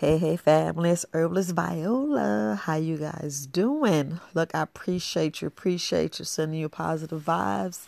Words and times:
Hey, 0.00 0.16
hey, 0.16 0.36
family, 0.36 0.90
it's 0.90 1.04
Herbalist 1.12 1.56
Viola. 1.56 2.54
How 2.54 2.76
you 2.76 2.98
guys 2.98 3.48
doing? 3.48 4.20
Look, 4.32 4.54
I 4.54 4.60
appreciate 4.60 5.42
you, 5.42 5.48
appreciate 5.48 6.20
you 6.20 6.24
sending 6.24 6.60
you 6.60 6.68
positive 6.68 7.20
vibes. 7.20 7.86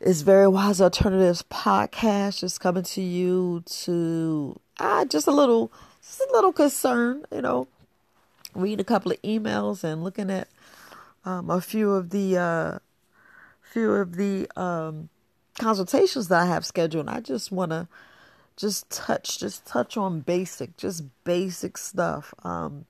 It's 0.00 0.22
Very 0.22 0.48
Wise 0.48 0.80
Alternatives 0.80 1.44
podcast 1.48 2.40
just 2.40 2.58
coming 2.58 2.82
to 2.82 3.00
you 3.00 3.62
to 3.84 4.58
ah, 4.80 5.04
just 5.04 5.28
a 5.28 5.30
little, 5.30 5.70
just 6.02 6.20
a 6.20 6.32
little 6.32 6.52
concern, 6.52 7.24
you 7.30 7.42
know, 7.42 7.68
reading 8.56 8.80
a 8.80 8.84
couple 8.84 9.12
of 9.12 9.22
emails 9.22 9.84
and 9.84 10.02
looking 10.02 10.32
at 10.32 10.48
um, 11.24 11.48
a 11.48 11.60
few 11.60 11.92
of 11.92 12.10
the, 12.10 12.36
uh, 12.36 12.78
few 13.62 13.92
of 13.92 14.16
the 14.16 14.50
um, 14.60 15.10
consultations 15.60 16.26
that 16.26 16.42
I 16.42 16.46
have 16.46 16.66
scheduled. 16.66 17.08
I 17.08 17.20
just 17.20 17.52
want 17.52 17.70
to 17.70 17.86
just 18.58 18.90
touch 18.90 19.38
just 19.38 19.64
touch 19.64 19.96
on 19.96 20.20
basic 20.20 20.76
just 20.76 21.04
basic 21.24 21.78
stuff. 21.78 22.34
Um 22.42 22.86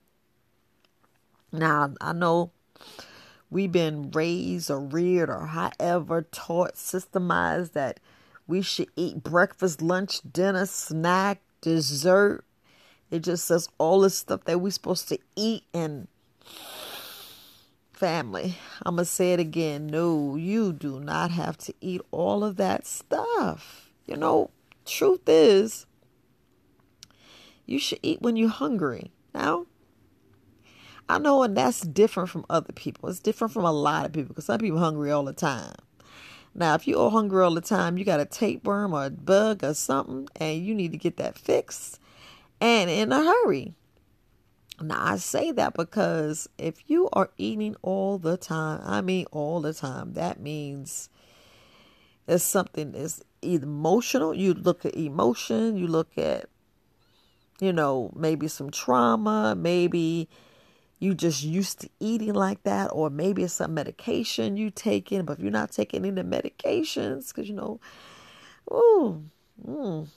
now 1.50 1.94
i 2.02 2.12
know 2.12 2.50
we've 3.50 3.72
been 3.72 4.10
raised 4.10 4.70
or 4.70 4.80
reared 4.80 5.30
or 5.30 5.46
however 5.46 6.26
taught 6.30 6.74
systemized 6.74 7.72
that 7.72 7.98
we 8.46 8.62
should 8.62 8.88
eat 8.96 9.22
breakfast 9.22 9.82
lunch 9.82 10.20
dinner 10.32 10.66
snack 10.66 11.40
dessert. 11.60 12.44
It 13.10 13.20
just 13.20 13.46
says 13.46 13.68
all 13.78 14.00
the 14.00 14.10
stuff 14.10 14.44
that 14.44 14.60
we're 14.60 14.70
supposed 14.70 15.08
to 15.08 15.18
eat 15.36 15.64
and 15.72 16.08
family. 17.92 18.56
I'm 18.84 18.96
gonna 18.96 19.04
say 19.04 19.32
it 19.32 19.40
again. 19.40 19.86
No 19.86 20.36
you 20.36 20.72
do 20.72 21.00
not 21.00 21.30
have 21.30 21.58
to 21.58 21.74
eat 21.80 22.00
all 22.10 22.44
of 22.44 22.56
that 22.56 22.86
stuff. 22.86 23.90
You 24.06 24.16
know 24.16 24.50
truth 24.88 25.22
is, 25.26 25.86
you 27.66 27.78
should 27.78 28.00
eat 28.02 28.22
when 28.22 28.36
you're 28.36 28.48
hungry. 28.48 29.12
Now, 29.34 29.66
I 31.08 31.18
know, 31.18 31.42
and 31.42 31.56
that's 31.56 31.80
different 31.80 32.28
from 32.28 32.44
other 32.50 32.72
people. 32.72 33.08
It's 33.08 33.20
different 33.20 33.52
from 33.52 33.64
a 33.64 33.72
lot 33.72 34.06
of 34.06 34.12
people 34.12 34.28
because 34.28 34.46
some 34.46 34.58
people 34.58 34.78
hungry 34.78 35.10
all 35.10 35.24
the 35.24 35.32
time. 35.32 35.74
Now, 36.54 36.74
if 36.74 36.88
you're 36.88 37.10
hungry 37.10 37.42
all 37.42 37.54
the 37.54 37.60
time, 37.60 37.98
you 37.98 38.04
got 38.04 38.20
a 38.20 38.24
tapeworm 38.24 38.92
or 38.92 39.04
a 39.04 39.10
bug 39.10 39.62
or 39.62 39.74
something, 39.74 40.28
and 40.36 40.64
you 40.64 40.74
need 40.74 40.92
to 40.92 40.98
get 40.98 41.16
that 41.18 41.38
fixed 41.38 42.00
and 42.60 42.90
in 42.90 43.12
a 43.12 43.22
hurry. 43.22 43.74
Now, 44.80 45.04
I 45.04 45.16
say 45.16 45.52
that 45.52 45.74
because 45.74 46.48
if 46.58 46.88
you 46.88 47.08
are 47.12 47.30
eating 47.36 47.76
all 47.82 48.18
the 48.18 48.36
time, 48.36 48.80
I 48.84 49.00
mean 49.00 49.26
all 49.32 49.60
the 49.60 49.74
time, 49.74 50.14
that 50.14 50.40
means 50.40 51.08
it's 52.26 52.44
something 52.44 52.92
that's 52.92 53.22
emotional. 53.42 54.34
You 54.34 54.54
look 54.54 54.84
at 54.84 54.94
emotion, 54.96 55.76
you 55.76 55.86
look 55.86 56.16
at, 56.18 56.48
you 57.60 57.72
know, 57.72 58.12
maybe 58.14 58.48
some 58.48 58.70
trauma, 58.70 59.54
maybe 59.56 60.28
you 60.98 61.14
just 61.14 61.44
used 61.44 61.80
to 61.80 61.90
eating 62.00 62.34
like 62.34 62.62
that, 62.64 62.90
or 62.92 63.10
maybe 63.10 63.44
it's 63.44 63.54
some 63.54 63.74
medication 63.74 64.56
you 64.56 64.70
taking, 64.70 65.24
but 65.24 65.38
if 65.38 65.42
you're 65.42 65.52
not 65.52 65.70
taking 65.70 66.04
any 66.04 66.22
medications, 66.22 67.28
because 67.28 67.48
you 67.48 67.54
know, 67.54 67.80
ooh, 68.72 69.22
mm, 69.64 70.08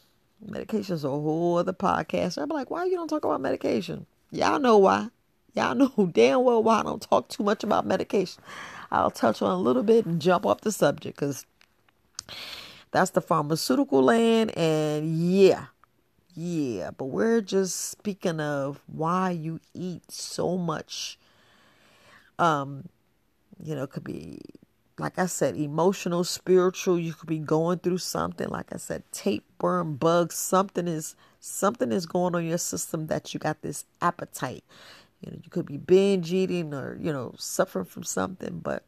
medications 0.46 1.04
a 1.04 1.10
whole 1.10 1.58
other 1.58 1.74
podcast. 1.74 2.42
I'm 2.42 2.50
like, 2.50 2.72
why 2.72 2.86
you 2.86 2.96
don't 2.96 3.08
talk 3.08 3.24
about 3.24 3.42
medication? 3.42 4.06
Y'all 4.32 4.60
know 4.60 4.78
why. 4.78 5.10
Y'all 5.54 5.76
know 5.98 6.10
damn 6.12 6.44
well 6.44 6.64
why 6.64 6.80
I 6.80 6.84
don't 6.84 7.02
talk 7.02 7.30
too 7.30 7.44
much 7.44 7.64
about 7.64 7.86
medication. 7.86 8.42
I'll 8.92 9.12
touch 9.12 9.42
on 9.42 9.52
a 9.52 9.58
little 9.58 9.84
bit 9.84 10.06
and 10.06 10.22
jump 10.22 10.46
off 10.46 10.62
the 10.62 10.72
subject 10.72 11.18
because 11.18 11.46
that's 12.92 13.12
the 13.12 13.22
pharmaceutical 13.22 14.04
land. 14.04 14.56
And 14.58 15.16
yeah, 15.16 15.66
yeah. 16.36 16.92
But 16.92 17.06
we're 17.06 17.42
just 17.42 17.90
speaking 17.90 18.40
of 18.40 18.82
why 18.88 19.32
you 19.32 19.60
eat 19.74 20.12
so 20.12 20.58
much. 20.58 21.18
Um, 22.38 22.90
you 23.64 23.76
know, 23.76 23.84
it 23.84 23.92
could 23.92 24.04
be 24.04 24.40
like 25.02 25.18
I 25.18 25.26
said, 25.26 25.56
emotional, 25.56 26.24
spiritual. 26.24 27.00
You 27.00 27.14
could 27.14 27.28
be 27.28 27.40
going 27.40 27.80
through 27.80 27.98
something. 27.98 28.48
Like 28.48 28.72
I 28.72 28.78
said, 28.78 29.04
tapeworm, 29.12 29.96
bugs. 29.96 30.36
Something 30.36 30.88
is 30.88 31.16
something 31.40 31.92
is 31.92 32.06
going 32.06 32.36
on 32.36 32.46
your 32.46 32.60
system 32.60 33.08
that 33.08 33.34
you 33.34 33.40
got 33.40 33.62
this 33.64 33.86
appetite. 34.02 34.64
You 35.22 35.32
know, 35.32 35.40
you 35.44 35.50
could 35.50 35.66
be 35.66 35.78
binge 35.78 36.32
eating 36.32 36.74
or 36.74 36.98
you 37.02 37.12
know 37.12 37.34
suffering 37.38 37.86
from 37.86 38.04
something, 38.04 38.60
but 38.60 38.84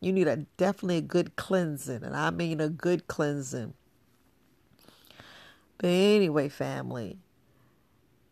you 0.00 0.12
need 0.12 0.28
a 0.28 0.36
definitely 0.56 0.98
a 0.98 1.02
good 1.02 1.36
cleansing, 1.36 2.02
and 2.02 2.16
I 2.16 2.30
mean 2.30 2.60
a 2.60 2.68
good 2.68 3.06
cleansing. 3.08 3.74
But 5.78 5.88
anyway, 5.88 6.48
family, 6.48 7.18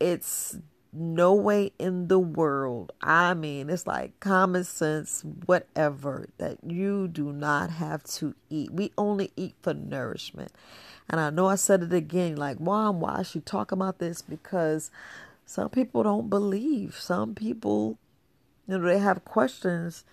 it's 0.00 0.56
no 0.92 1.34
way 1.34 1.72
in 1.78 2.08
the 2.08 2.18
world. 2.18 2.92
I 3.02 3.34
mean, 3.34 3.68
it's 3.68 3.86
like 3.86 4.18
common 4.20 4.64
sense, 4.64 5.22
whatever, 5.46 6.28
that 6.38 6.58
you 6.64 7.08
do 7.08 7.32
not 7.32 7.70
have 7.70 8.04
to 8.04 8.34
eat. 8.48 8.70
We 8.70 8.92
only 8.96 9.32
eat 9.36 9.54
for 9.60 9.74
nourishment. 9.74 10.52
And 11.08 11.20
I 11.20 11.30
know 11.30 11.46
I 11.46 11.56
said 11.56 11.82
it 11.82 11.92
again, 11.92 12.36
like, 12.36 12.60
Mom, 12.60 13.00
why 13.00 13.22
should 13.22 13.34
you 13.34 13.40
talk 13.42 13.72
about 13.72 13.98
this? 13.98 14.22
Because 14.22 14.90
some 15.44 15.68
people 15.68 16.02
don't 16.02 16.30
believe. 16.30 16.96
Some 16.98 17.34
people, 17.34 17.98
you 18.66 18.78
know, 18.78 18.86
they 18.86 18.98
have 18.98 19.24
questions 19.24 20.04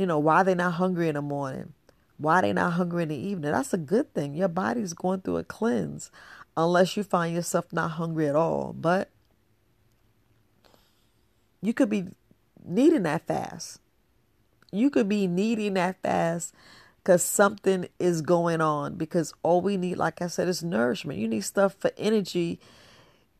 you 0.00 0.06
know, 0.06 0.18
why 0.18 0.42
they 0.42 0.54
not 0.54 0.72
hungry 0.72 1.08
in 1.08 1.14
the 1.14 1.20
morning? 1.20 1.74
Why 2.16 2.40
they 2.40 2.54
not 2.54 2.72
hungry 2.72 3.02
in 3.02 3.10
the 3.10 3.16
evening? 3.16 3.52
That's 3.52 3.74
a 3.74 3.78
good 3.78 4.14
thing. 4.14 4.32
Your 4.34 4.48
body's 4.48 4.94
going 4.94 5.20
through 5.20 5.36
a 5.36 5.44
cleanse 5.44 6.10
unless 6.56 6.96
you 6.96 7.02
find 7.02 7.34
yourself 7.34 7.70
not 7.70 7.90
hungry 7.90 8.26
at 8.26 8.34
all. 8.34 8.72
But 8.72 9.10
you 11.60 11.74
could 11.74 11.90
be 11.90 12.06
needing 12.64 13.02
that 13.02 13.26
fast. 13.26 13.78
You 14.72 14.88
could 14.88 15.06
be 15.06 15.26
needing 15.26 15.74
that 15.74 16.00
fast 16.00 16.54
because 17.04 17.22
something 17.22 17.86
is 17.98 18.22
going 18.22 18.62
on. 18.62 18.94
Because 18.94 19.34
all 19.42 19.60
we 19.60 19.76
need, 19.76 19.98
like 19.98 20.22
I 20.22 20.28
said, 20.28 20.48
is 20.48 20.64
nourishment. 20.64 21.18
You 21.18 21.28
need 21.28 21.42
stuff 21.42 21.74
for 21.78 21.90
energy 21.98 22.58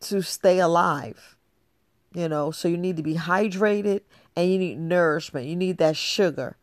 to 0.01 0.21
stay 0.21 0.59
alive. 0.59 1.39
You 2.13 2.29
know, 2.29 2.51
so 2.51 2.69
you 2.69 2.77
need 2.77 2.97
to 2.97 3.03
be 3.03 3.15
hydrated 3.15 4.03
and 4.35 4.51
you 4.51 4.59
need 4.59 4.79
nourishment. 4.79 5.47
You 5.47 5.57
need 5.57 5.79
that 5.79 5.97
sugar. 5.97 6.57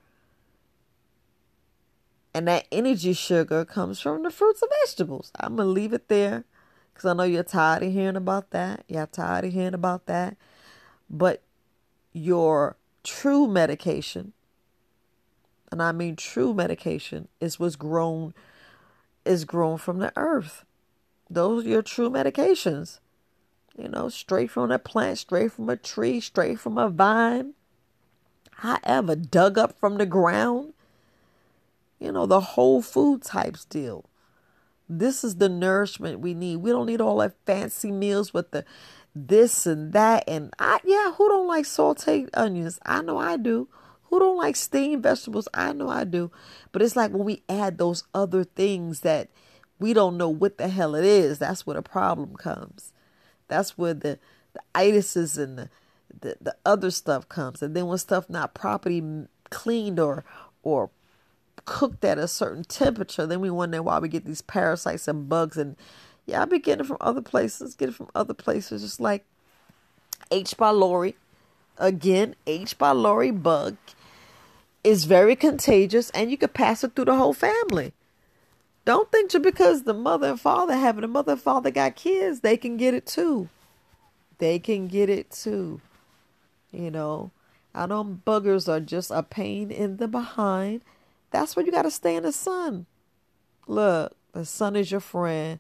And 2.34 2.48
that 2.48 2.68
energy 2.72 3.14
sugar 3.14 3.66
comes 3.66 4.00
from 4.00 4.24
the 4.24 4.30
fruits 4.30 4.62
and 4.62 4.72
vegetables. 4.86 5.32
I'm 5.40 5.56
going 5.56 5.68
to 5.68 5.72
leave 5.72 5.94
it 5.94 6.08
there 6.08 6.44
because 6.94 7.10
I 7.10 7.14
know 7.14 7.24
you're 7.24 7.44
tired 7.44 7.84
of 7.84 7.92
hearing 7.94 8.16
about 8.16 8.52
that. 8.52 8.84
You're 8.88 9.08
tired 9.08 9.46
of 9.46 9.54
hearing 9.54 9.74
about 9.74 10.06
that. 10.08 10.36
But 11.10 11.42
your 12.12 12.76
true 13.04 13.48
medication, 13.48 14.34
and 15.72 15.82
I 15.82 15.92
mean 15.94 16.16
true 16.16 16.54
medication, 16.54 17.28
is 17.40 17.60
what's 17.60 17.76
grown 17.76 18.34
is 19.26 19.46
grown 19.46 19.78
from 19.78 20.00
the 20.00 20.12
earth. 20.16 20.64
Those 21.30 21.66
are 21.66 21.70
your 21.70 21.82
true 21.82 22.10
medications. 22.10 23.00
You 23.78 23.90
know, 23.90 24.10
straight 24.10 24.50
from 24.52 24.72
a 24.72 24.80
plant, 24.80 25.20
straight 25.20 25.52
from 25.52 25.70
a 25.70 25.78
tree, 25.78 26.20
straight 26.20 26.60
from 26.60 26.78
a 26.78 26.90
vine 26.90 27.54
however, 28.58 29.16
dug 29.16 29.58
up 29.58 29.78
from 29.80 29.98
the 29.98 30.06
ground. 30.06 30.74
You 32.00 32.12
know, 32.12 32.26
the 32.26 32.40
whole 32.40 32.82
food 32.82 33.24
types 33.24 33.66
deal. 33.66 34.06
This 34.90 35.24
is 35.24 35.36
the 35.36 35.50
nourishment 35.50 36.20
we 36.20 36.34
need. 36.34 36.58
We 36.58 36.72
don't 36.72 36.86
need 36.86 37.02
all 37.02 37.18
that 37.18 37.36
fancy 37.46 37.92
meals 37.92 38.34
with 38.34 38.52
the 38.52 38.66
this 39.16 39.66
and 39.66 39.94
that. 39.94 40.24
And 40.28 40.54
I, 40.60 40.80
yeah, 40.84 41.12
who 41.14 41.28
don't 41.28 41.48
like 41.48 41.66
sauteed 41.66 42.30
onions? 42.34 42.80
I 42.86 43.02
know 43.02 43.18
I 43.18 43.38
do. 43.38 43.68
Who 44.06 44.20
don't 44.20 44.38
like 44.38 44.56
steamed 44.56 45.04
vegetables? 45.04 45.48
I 45.54 45.74
know 45.74 45.90
I 45.90 46.04
do. 46.04 46.32
But 46.72 46.82
it's 46.82 46.96
like 46.96 47.12
when 47.12 47.26
we 47.26 47.44
add 47.50 47.78
those 47.78 48.06
other 48.14 48.44
things 48.44 49.02
that 49.02 49.30
we 49.80 49.94
don't 49.94 50.18
know 50.18 50.30
what 50.30 50.58
the 50.58 50.70
hell 50.70 50.96
it 50.96 51.04
is, 51.04 51.40
that's 51.40 51.66
where 51.66 51.76
the 51.76 51.82
problem 51.82 52.36
comes. 52.36 52.94
That's 53.48 53.78
where 53.78 53.94
the, 53.94 54.20
the 54.54 54.62
itises 54.76 55.38
and 55.38 55.58
the 55.58 55.70
the, 56.22 56.38
the 56.42 56.56
other 56.66 56.92
stuff 56.92 57.28
comes. 57.30 57.62
And 57.62 57.76
then 57.76 57.88
when 57.88 57.98
stuff 57.98 58.30
not 58.30 58.54
properly 58.54 59.04
cleaned 59.50 60.00
or 60.00 60.24
or 60.64 60.90
cooked 61.66 62.04
at 62.06 62.18
a 62.18 62.28
certain 62.28 62.64
temperature, 62.64 63.26
then 63.26 63.42
we 63.42 63.50
wonder 63.50 63.82
why 63.84 64.00
we 64.00 64.08
get 64.08 64.26
these 64.26 64.42
parasites 64.42 65.08
and 65.08 65.30
bugs. 65.30 65.58
And 65.58 65.76
yeah, 66.26 66.42
I 66.42 66.46
be 66.46 66.60
getting 66.60 66.86
from 66.86 66.98
other 67.02 67.22
places, 67.22 67.76
get 67.76 67.90
it 67.90 67.96
from 67.96 68.10
other 68.16 68.34
places, 68.34 68.82
just 68.82 69.00
like 69.00 69.26
H. 70.32 70.56
pylori. 70.58 71.16
Again, 71.78 72.36
H. 72.48 72.78
pylori 72.78 73.32
bug 73.42 73.78
is 74.84 75.06
very 75.06 75.36
contagious 75.36 76.10
and 76.12 76.32
you 76.32 76.38
could 76.38 76.54
pass 76.54 76.84
it 76.84 76.96
through 76.96 77.06
the 77.06 77.16
whole 77.16 77.34
family. 77.34 77.94
Don't 78.88 79.12
think 79.12 79.32
just 79.32 79.44
because 79.44 79.84
the 79.84 79.94
mother 79.94 80.30
and 80.30 80.40
father 80.40 80.74
have 80.74 80.98
it, 80.98 81.02
the 81.02 81.10
mother 81.10 81.34
and 81.34 81.42
father 81.42 81.72
got 81.72 81.98
kids, 81.98 82.40
they 82.40 82.56
can 82.56 82.78
get 82.78 82.94
it 82.94 83.06
too. 83.06 83.50
They 84.38 84.60
can 84.60 84.88
get 84.88 85.10
it 85.10 85.30
too. 85.30 85.82
You 86.72 86.90
know, 86.90 87.32
I 87.76 87.88
know 87.88 88.06
buggers 88.06 88.70
are 88.70 88.80
just 88.80 89.12
a 89.12 89.24
pain 89.24 89.72
in 89.72 89.98
the 89.98 90.08
behind. 90.08 90.84
That's 91.32 91.54
where 91.54 91.66
you 91.66 91.72
got 91.74 91.82
to 91.82 91.92
stay 91.92 92.16
in 92.16 92.24
the 92.24 92.32
sun. 92.32 92.86
Look, 93.68 94.16
the 94.32 94.46
sun 94.46 94.78
is 94.78 94.90
your 94.90 95.02
friend. 95.02 95.60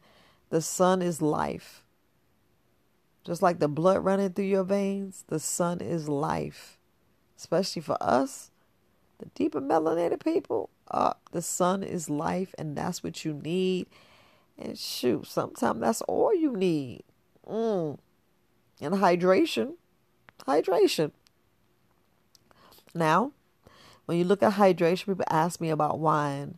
The 0.50 0.62
sun 0.62 1.02
is 1.02 1.22
life. 1.22 1.84
Just 3.26 3.42
like 3.42 3.60
the 3.60 3.68
blood 3.68 4.06
running 4.06 4.32
through 4.32 4.46
your 4.46 4.64
veins, 4.64 5.26
the 5.28 5.42
sun 5.42 5.82
is 5.82 6.08
life. 6.08 6.78
Especially 7.38 7.82
for 7.82 7.98
us, 8.00 8.52
the 9.20 9.26
deeper 9.36 9.60
melanated 9.60 10.24
people, 10.24 10.70
uh, 10.92 11.14
the 11.32 11.42
sun 11.42 11.84
is 11.84 12.10
life, 12.10 12.54
and 12.58 12.76
that's 12.76 13.04
what 13.04 13.26
you 13.26 13.34
need. 13.34 13.88
And 14.58 14.78
shoot, 14.78 15.28
sometimes 15.28 15.82
that's 15.82 16.02
all 16.04 16.34
you 16.34 16.56
need. 16.56 17.04
Mm. 17.48 17.98
And 18.82 18.94
hydration. 18.96 19.74
Hydration. 20.48 21.12
Now, 22.94 23.32
when 24.06 24.18
you 24.18 24.24
look 24.24 24.42
at 24.42 24.54
hydration, 24.54 25.06
people 25.06 25.26
ask 25.30 25.60
me 25.60 25.70
about 25.70 26.00
wine. 26.00 26.58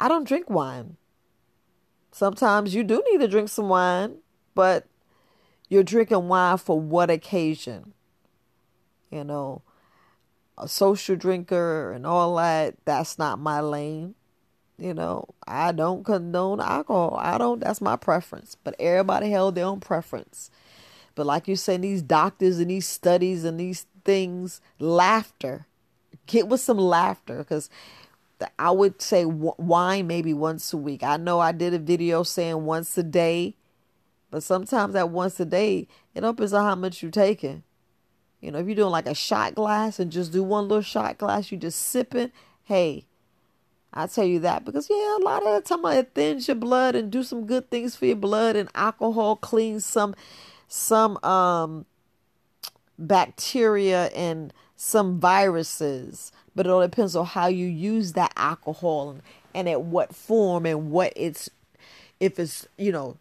I 0.00 0.08
don't 0.08 0.26
drink 0.26 0.50
wine. 0.50 0.96
Sometimes 2.12 2.74
you 2.74 2.82
do 2.82 3.02
need 3.10 3.20
to 3.20 3.28
drink 3.28 3.48
some 3.48 3.68
wine, 3.68 4.16
but 4.54 4.86
you're 5.68 5.84
drinking 5.84 6.28
wine 6.28 6.58
for 6.58 6.80
what 6.80 7.10
occasion? 7.10 7.92
You 9.10 9.24
know, 9.24 9.62
a 10.60 10.68
social 10.68 11.16
drinker 11.16 11.92
and 11.92 12.06
all 12.06 12.36
that, 12.36 12.76
that's 12.84 13.18
not 13.18 13.38
my 13.38 13.60
lane. 13.60 14.14
You 14.78 14.94
know, 14.94 15.26
I 15.46 15.72
don't 15.72 16.04
condone 16.04 16.60
alcohol. 16.60 17.18
I 17.20 17.36
don't, 17.38 17.60
that's 17.60 17.80
my 17.80 17.96
preference. 17.96 18.56
But 18.62 18.76
everybody 18.78 19.30
held 19.30 19.54
their 19.54 19.66
own 19.66 19.80
preference. 19.80 20.50
But 21.14 21.26
like 21.26 21.48
you 21.48 21.56
say, 21.56 21.76
these 21.76 22.02
doctors 22.02 22.58
and 22.58 22.70
these 22.70 22.86
studies 22.86 23.44
and 23.44 23.58
these 23.58 23.86
things, 24.04 24.60
laughter. 24.78 25.66
Get 26.26 26.48
with 26.48 26.60
some 26.60 26.78
laughter 26.78 27.38
because 27.38 27.68
I 28.58 28.70
would 28.70 29.02
say 29.02 29.24
wine 29.26 30.06
maybe 30.06 30.32
once 30.32 30.72
a 30.72 30.76
week. 30.76 31.02
I 31.02 31.16
know 31.16 31.40
I 31.40 31.52
did 31.52 31.74
a 31.74 31.78
video 31.78 32.22
saying 32.22 32.64
once 32.64 32.96
a 32.96 33.02
day, 33.02 33.56
but 34.30 34.42
sometimes 34.42 34.94
that 34.94 35.10
once 35.10 35.40
a 35.40 35.44
day, 35.44 35.88
it 36.14 36.20
depends 36.20 36.52
on 36.52 36.64
how 36.64 36.74
much 36.74 37.02
you're 37.02 37.10
taking. 37.10 37.64
You 38.40 38.50
know, 38.50 38.58
if 38.58 38.66
you're 38.66 38.76
doing 38.76 38.90
like 38.90 39.06
a 39.06 39.14
shot 39.14 39.54
glass 39.54 39.98
and 39.98 40.10
just 40.10 40.32
do 40.32 40.42
one 40.42 40.68
little 40.68 40.82
shot 40.82 41.18
glass, 41.18 41.52
you 41.52 41.58
just 41.58 41.80
sipping, 41.80 42.32
hey, 42.64 43.04
I 43.92 44.06
tell 44.06 44.24
you 44.24 44.38
that 44.40 44.64
because 44.64 44.88
yeah, 44.88 45.16
a 45.16 45.22
lot 45.22 45.44
of 45.44 45.62
the 45.62 45.68
time 45.68 45.84
it 45.86 46.12
thins 46.14 46.48
your 46.48 46.54
blood 46.54 46.94
and 46.94 47.10
do 47.10 47.22
some 47.22 47.46
good 47.46 47.70
things 47.70 47.96
for 47.96 48.06
your 48.06 48.16
blood 48.16 48.56
and 48.56 48.68
alcohol 48.74 49.36
cleans 49.36 49.84
some 49.84 50.14
some 50.68 51.22
um 51.24 51.86
bacteria 52.98 54.06
and 54.08 54.52
some 54.76 55.18
viruses. 55.18 56.30
But 56.54 56.66
it 56.66 56.70
all 56.70 56.80
depends 56.80 57.16
on 57.16 57.26
how 57.26 57.48
you 57.48 57.66
use 57.66 58.12
that 58.12 58.32
alcohol 58.36 59.10
and, 59.10 59.22
and 59.54 59.68
at 59.68 59.82
what 59.82 60.14
form 60.14 60.66
and 60.66 60.90
what 60.90 61.12
it's 61.16 61.50
if 62.20 62.38
it's, 62.38 62.68
you 62.76 62.92
know, 62.92 63.16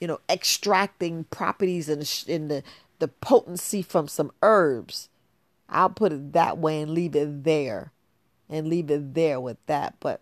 you 0.00 0.06
know, 0.06 0.20
extracting 0.30 1.24
properties 1.24 1.88
and 1.88 2.08
in 2.26 2.48
the 2.48 2.62
the 2.98 3.08
potency 3.08 3.82
from 3.82 4.08
some 4.08 4.32
herbs. 4.42 5.08
I'll 5.68 5.90
put 5.90 6.12
it 6.12 6.32
that 6.32 6.58
way 6.58 6.80
and 6.80 6.92
leave 6.92 7.16
it 7.16 7.44
there 7.44 7.92
and 8.48 8.68
leave 8.68 8.90
it 8.90 9.14
there 9.14 9.40
with 9.40 9.56
that. 9.66 9.94
But 10.00 10.20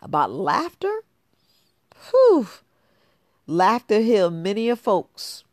about 0.00 0.30
laughter, 0.30 1.02
whew, 2.10 2.48
laughter 3.46 4.00
heal 4.00 4.30
many 4.30 4.68
of 4.68 4.80
folks. 4.80 5.44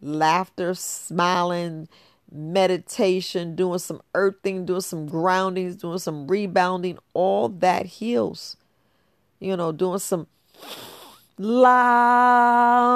Laughter, 0.00 0.74
smiling, 0.74 1.88
meditation, 2.30 3.54
doing 3.54 3.78
some 3.78 4.02
earthing, 4.14 4.66
doing 4.66 4.80
some 4.80 5.06
groundings, 5.06 5.76
doing 5.76 5.98
some 5.98 6.26
rebounding, 6.26 6.98
all 7.14 7.48
that 7.48 7.86
heals. 7.86 8.56
You 9.38 9.56
know, 9.56 9.72
doing 9.72 9.98
some 9.98 10.26
lam 11.38 12.91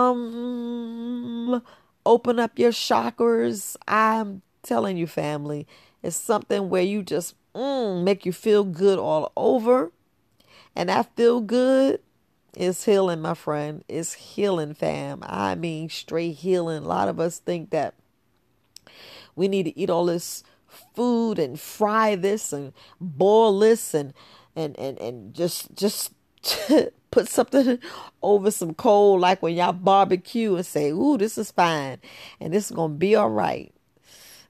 open 2.06 2.38
up 2.38 2.58
your 2.58 2.73
chakras. 2.73 3.76
I'm 3.87 4.43
telling 4.62 4.97
you, 4.97 5.06
family, 5.06 5.67
it's 6.03 6.17
something 6.17 6.70
where 6.70 6.82
you 6.82 7.03
just 7.03 7.35
mm, 7.55 8.03
make 8.03 8.25
you 8.25 8.32
feel 8.32 8.64
good 8.64 8.99
all 8.99 9.32
over. 9.37 9.93
And 10.75 10.88
that 10.88 11.14
feel 11.17 11.41
good 11.41 12.00
is 12.56 12.85
healing, 12.85 13.20
my 13.20 13.35
friend. 13.35 13.85
It's 13.88 14.14
healing, 14.14 14.75
fam. 14.75 15.23
I 15.26 15.55
mean, 15.55 15.88
straight 15.88 16.32
healing. 16.32 16.85
A 16.85 16.88
lot 16.88 17.08
of 17.08 17.20
us 17.20 17.38
think 17.38 17.70
that 17.70 17.94
we 19.35 19.49
need 19.49 19.64
to 19.64 19.79
eat 19.79 19.91
all 19.91 20.06
this 20.06 20.43
food 20.94 21.38
and 21.38 21.59
fry 21.59 22.17
this 22.17 22.52
and 22.52 22.73
boil 23.00 23.59
this 23.59 23.94
and 23.94 24.12
and 24.55 24.79
and, 24.79 24.99
and 24.99 25.35
just 25.35 25.75
just 25.75 26.12
put 27.17 27.29
something 27.29 27.79
over 28.23 28.51
some 28.51 28.75
coal, 28.75 29.19
like 29.19 29.43
when 29.43 29.55
y'all 29.55 29.73
barbecue 29.73 30.55
and 30.55 30.67
say, 30.67 30.91
Ooh, 30.91 31.17
this 31.17 31.39
is 31.39 31.51
fine 31.51 31.99
and 32.41 32.53
this 32.53 32.67
is 32.67 32.77
going 32.77 32.93
to 32.93 32.99
be 32.99 33.17
all 33.17 33.31
right. 33.31 33.73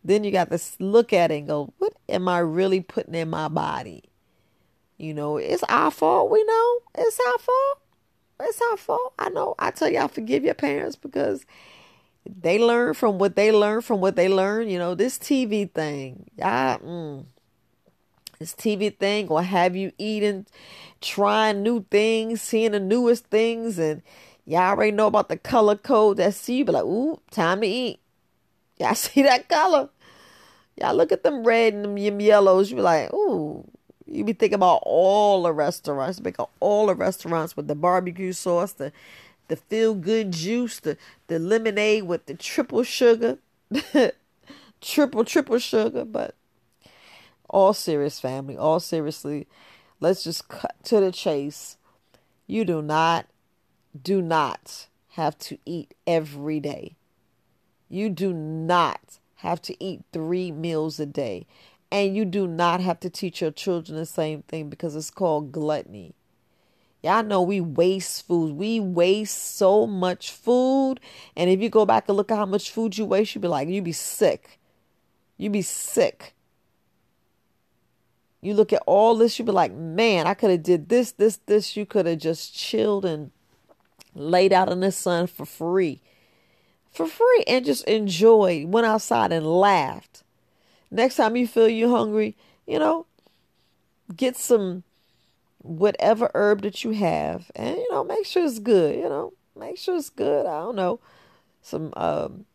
Then 0.04 0.24
you 0.24 0.32
got 0.32 0.50
to 0.50 0.60
look 0.80 1.12
at 1.12 1.30
it 1.30 1.38
and 1.38 1.46
go, 1.46 1.72
What 1.78 1.94
am 2.08 2.28
I 2.28 2.40
really 2.40 2.80
putting 2.80 3.14
in 3.14 3.30
my 3.30 3.48
body? 3.48 4.02
You 4.98 5.14
know, 5.14 5.36
it's 5.36 5.62
our 5.64 5.90
fault. 5.90 6.30
We 6.30 6.42
know 6.42 6.78
it's 6.96 7.20
our 7.20 7.38
fault. 7.38 7.78
It's 8.40 8.60
our 8.70 8.76
fault. 8.76 9.14
I 9.18 9.28
know. 9.28 9.54
I 9.58 9.70
tell 9.70 9.90
y'all, 9.90 10.08
forgive 10.08 10.44
your 10.44 10.54
parents 10.54 10.96
because 10.96 11.46
they 12.24 12.58
learn 12.58 12.94
from 12.94 13.18
what 13.18 13.36
they 13.36 13.52
learn 13.52 13.80
from 13.82 14.00
what 14.00 14.16
they 14.16 14.28
learn. 14.28 14.68
You 14.68 14.78
know, 14.78 14.94
this 14.94 15.18
TV 15.18 15.70
thing, 15.70 16.30
y'all, 16.36 16.78
mm, 16.78 17.24
this 18.38 18.54
TV 18.54 18.96
thing 18.96 19.28
will 19.28 19.38
have 19.38 19.76
you 19.76 19.92
eating, 19.98 20.46
trying 21.00 21.62
new 21.62 21.84
things, 21.90 22.42
seeing 22.42 22.72
the 22.72 22.80
newest 22.80 23.26
things, 23.26 23.78
and 23.78 24.02
y'all 24.44 24.70
already 24.70 24.92
know 24.92 25.06
about 25.06 25.28
the 25.28 25.36
color 25.36 25.76
code 25.76 26.16
that 26.18 26.34
see 26.34 26.58
you 26.58 26.64
be 26.64 26.72
like, 26.72 26.84
ooh, 26.84 27.20
time 27.30 27.60
to 27.60 27.66
eat. 27.66 28.00
Y'all 28.78 28.94
see 28.96 29.22
that 29.22 29.48
color? 29.48 29.88
Y'all 30.80 30.94
look 30.94 31.12
at 31.12 31.22
them 31.22 31.44
red 31.44 31.72
and 31.74 31.84
them 31.96 32.20
yellows. 32.20 32.70
You 32.70 32.76
be 32.76 32.82
like, 32.82 33.12
ooh. 33.12 33.66
You 34.08 34.22
be 34.22 34.34
thinking 34.34 34.54
about 34.54 34.82
all 34.84 35.42
the 35.42 35.52
restaurants. 35.52 36.20
Think 36.20 36.38
of 36.38 36.48
all 36.60 36.86
the 36.86 36.94
restaurants 36.94 37.56
with 37.56 37.66
the 37.66 37.74
barbecue 37.74 38.32
sauce, 38.32 38.72
the 38.72 38.92
the 39.48 39.56
feel 39.56 39.94
good 39.94 40.32
juice, 40.32 40.78
the 40.78 40.96
the 41.26 41.40
lemonade 41.40 42.04
with 42.04 42.26
the 42.26 42.34
triple 42.34 42.84
sugar, 42.84 43.38
triple 44.80 45.24
triple 45.24 45.58
sugar. 45.58 46.04
But 46.04 46.36
all 47.50 47.72
serious, 47.72 48.20
family, 48.20 48.56
all 48.56 48.78
seriously, 48.78 49.48
let's 50.00 50.24
just 50.24 50.48
cut 50.48 50.74
to 50.84 51.00
the 51.00 51.12
chase. 51.12 51.76
You 52.46 52.64
do 52.64 52.82
not, 52.82 53.26
do 54.00 54.22
not 54.22 54.86
have 55.10 55.38
to 55.38 55.58
eat 55.64 55.94
every 56.06 56.60
day. 56.60 56.96
You 57.88 58.10
do 58.10 58.32
not 58.32 59.18
have 59.36 59.60
to 59.62 59.82
eat 59.82 60.02
three 60.12 60.52
meals 60.52 61.00
a 61.00 61.06
day. 61.06 61.46
And 61.90 62.16
you 62.16 62.24
do 62.24 62.46
not 62.46 62.80
have 62.80 63.00
to 63.00 63.10
teach 63.10 63.40
your 63.40 63.50
children 63.50 63.96
the 63.96 64.06
same 64.06 64.42
thing 64.42 64.68
because 64.68 64.96
it's 64.96 65.10
called 65.10 65.52
gluttony. 65.52 66.14
Y'all 67.02 67.22
know 67.22 67.42
we 67.42 67.60
waste 67.60 68.26
food. 68.26 68.56
We 68.56 68.80
waste 68.80 69.56
so 69.56 69.86
much 69.86 70.32
food. 70.32 70.98
And 71.36 71.48
if 71.48 71.60
you 71.60 71.68
go 71.68 71.86
back 71.86 72.08
and 72.08 72.16
look 72.16 72.32
at 72.32 72.36
how 72.36 72.46
much 72.46 72.70
food 72.70 72.98
you 72.98 73.04
waste, 73.04 73.34
you'd 73.34 73.42
be 73.42 73.48
like, 73.48 73.68
you'd 73.68 73.84
be 73.84 73.92
sick. 73.92 74.58
You'd 75.36 75.52
be 75.52 75.62
sick. 75.62 76.34
You 78.46 78.54
look 78.54 78.72
at 78.72 78.82
all 78.86 79.16
this, 79.16 79.38
you'd 79.38 79.46
be 79.46 79.50
like, 79.50 79.72
man, 79.72 80.28
I 80.28 80.34
could 80.34 80.52
have 80.52 80.62
did 80.62 80.88
this, 80.88 81.10
this, 81.10 81.38
this. 81.46 81.76
You 81.76 81.84
could 81.84 82.06
have 82.06 82.18
just 82.18 82.54
chilled 82.54 83.04
and 83.04 83.32
laid 84.14 84.52
out 84.52 84.70
in 84.70 84.78
the 84.78 84.92
sun 84.92 85.26
for 85.26 85.44
free. 85.44 86.00
For 86.92 87.08
free 87.08 87.44
and 87.48 87.64
just 87.64 87.82
enjoyed, 87.88 88.68
went 88.68 88.86
outside 88.86 89.32
and 89.32 89.44
laughed. 89.44 90.22
Next 90.92 91.16
time 91.16 91.34
you 91.34 91.48
feel 91.48 91.68
you 91.68 91.90
hungry, 91.90 92.36
you 92.68 92.78
know, 92.78 93.06
get 94.14 94.36
some 94.36 94.84
whatever 95.58 96.30
herb 96.32 96.62
that 96.62 96.84
you 96.84 96.92
have 96.92 97.50
and 97.56 97.74
you 97.74 97.90
know, 97.90 98.04
make 98.04 98.26
sure 98.26 98.44
it's 98.44 98.60
good, 98.60 98.94
you 98.94 99.08
know. 99.08 99.32
Make 99.58 99.76
sure 99.76 99.96
it's 99.96 100.10
good. 100.10 100.46
I 100.46 100.60
don't 100.60 100.76
know. 100.76 101.00
Some 101.62 101.92
um 101.96 102.46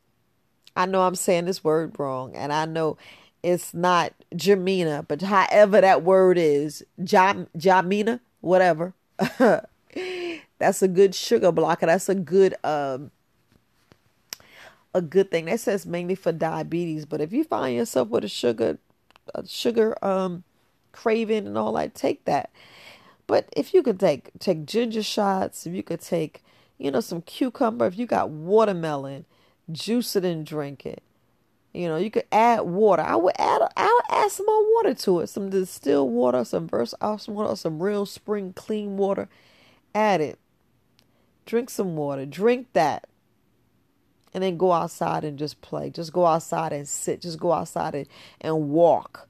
I 0.73 0.85
know 0.85 1.01
I'm 1.01 1.15
saying 1.15 1.43
this 1.43 1.65
word 1.65 1.99
wrong 1.99 2.33
and 2.33 2.53
I 2.53 2.63
know 2.63 2.95
it's 3.43 3.73
not 3.73 4.13
Jamina, 4.35 5.07
but 5.07 5.21
however 5.21 5.81
that 5.81 6.03
word 6.03 6.37
is, 6.37 6.83
Jam, 7.03 7.47
Jamina, 7.57 8.19
whatever. 8.41 8.93
That's 10.59 10.81
a 10.81 10.87
good 10.87 11.15
sugar 11.15 11.51
blocker. 11.51 11.87
That's 11.87 12.09
a 12.09 12.15
good 12.15 12.55
um 12.63 13.11
a 14.93 15.01
good 15.01 15.31
thing. 15.31 15.45
That 15.45 15.59
says 15.59 15.85
mainly 15.85 16.15
for 16.15 16.31
diabetes, 16.31 17.05
but 17.05 17.21
if 17.21 17.33
you 17.33 17.43
find 17.43 17.75
yourself 17.75 18.09
with 18.09 18.23
a 18.23 18.29
sugar 18.29 18.77
a 19.33 19.45
sugar 19.47 20.03
um 20.05 20.43
craving 20.91 21.47
and 21.47 21.57
all 21.57 21.73
that, 21.73 21.95
take 21.95 22.25
that. 22.25 22.51
But 23.27 23.49
if 23.55 23.73
you 23.73 23.81
could 23.81 23.99
take 23.99 24.29
take 24.39 24.65
ginger 24.65 25.03
shots, 25.03 25.65
if 25.65 25.73
you 25.73 25.83
could 25.83 26.01
take, 26.01 26.43
you 26.77 26.91
know, 26.91 26.99
some 27.01 27.21
cucumber, 27.21 27.85
if 27.87 27.97
you 27.97 28.05
got 28.05 28.29
watermelon, 28.29 29.25
juice 29.71 30.15
it 30.15 30.25
and 30.25 30.45
drink 30.45 30.85
it. 30.85 31.01
You 31.73 31.87
know, 31.87 31.97
you 31.97 32.11
could 32.11 32.25
add 32.31 32.61
water. 32.61 33.03
I 33.03 33.15
would 33.15 33.35
add 33.39 33.61
I 33.77 33.85
would 33.85 34.17
add 34.17 34.31
some 34.31 34.45
more 34.45 34.73
water 34.75 34.93
to 34.93 35.19
it. 35.21 35.27
Some 35.27 35.49
distilled 35.49 36.11
water, 36.11 36.43
some 36.45 36.67
verse 36.67 36.93
awesome 37.01 37.35
water, 37.35 37.55
some 37.55 37.81
real 37.81 38.05
spring 38.05 38.53
clean 38.53 38.97
water. 38.97 39.29
Add 39.95 40.21
it. 40.21 40.39
Drink 41.45 41.69
some 41.69 41.95
water. 41.95 42.25
Drink 42.25 42.67
that. 42.73 43.07
and 44.33 44.43
then 44.43 44.57
go 44.57 44.71
outside 44.71 45.23
and 45.23 45.37
just 45.37 45.61
play. 45.61 45.89
Just 45.89 46.13
go 46.13 46.25
outside 46.25 46.73
and 46.73 46.87
sit. 46.87 47.21
Just 47.21 47.39
go 47.39 47.51
outside 47.51 47.95
and, 47.95 48.07
and 48.39 48.69
walk. 48.69 49.27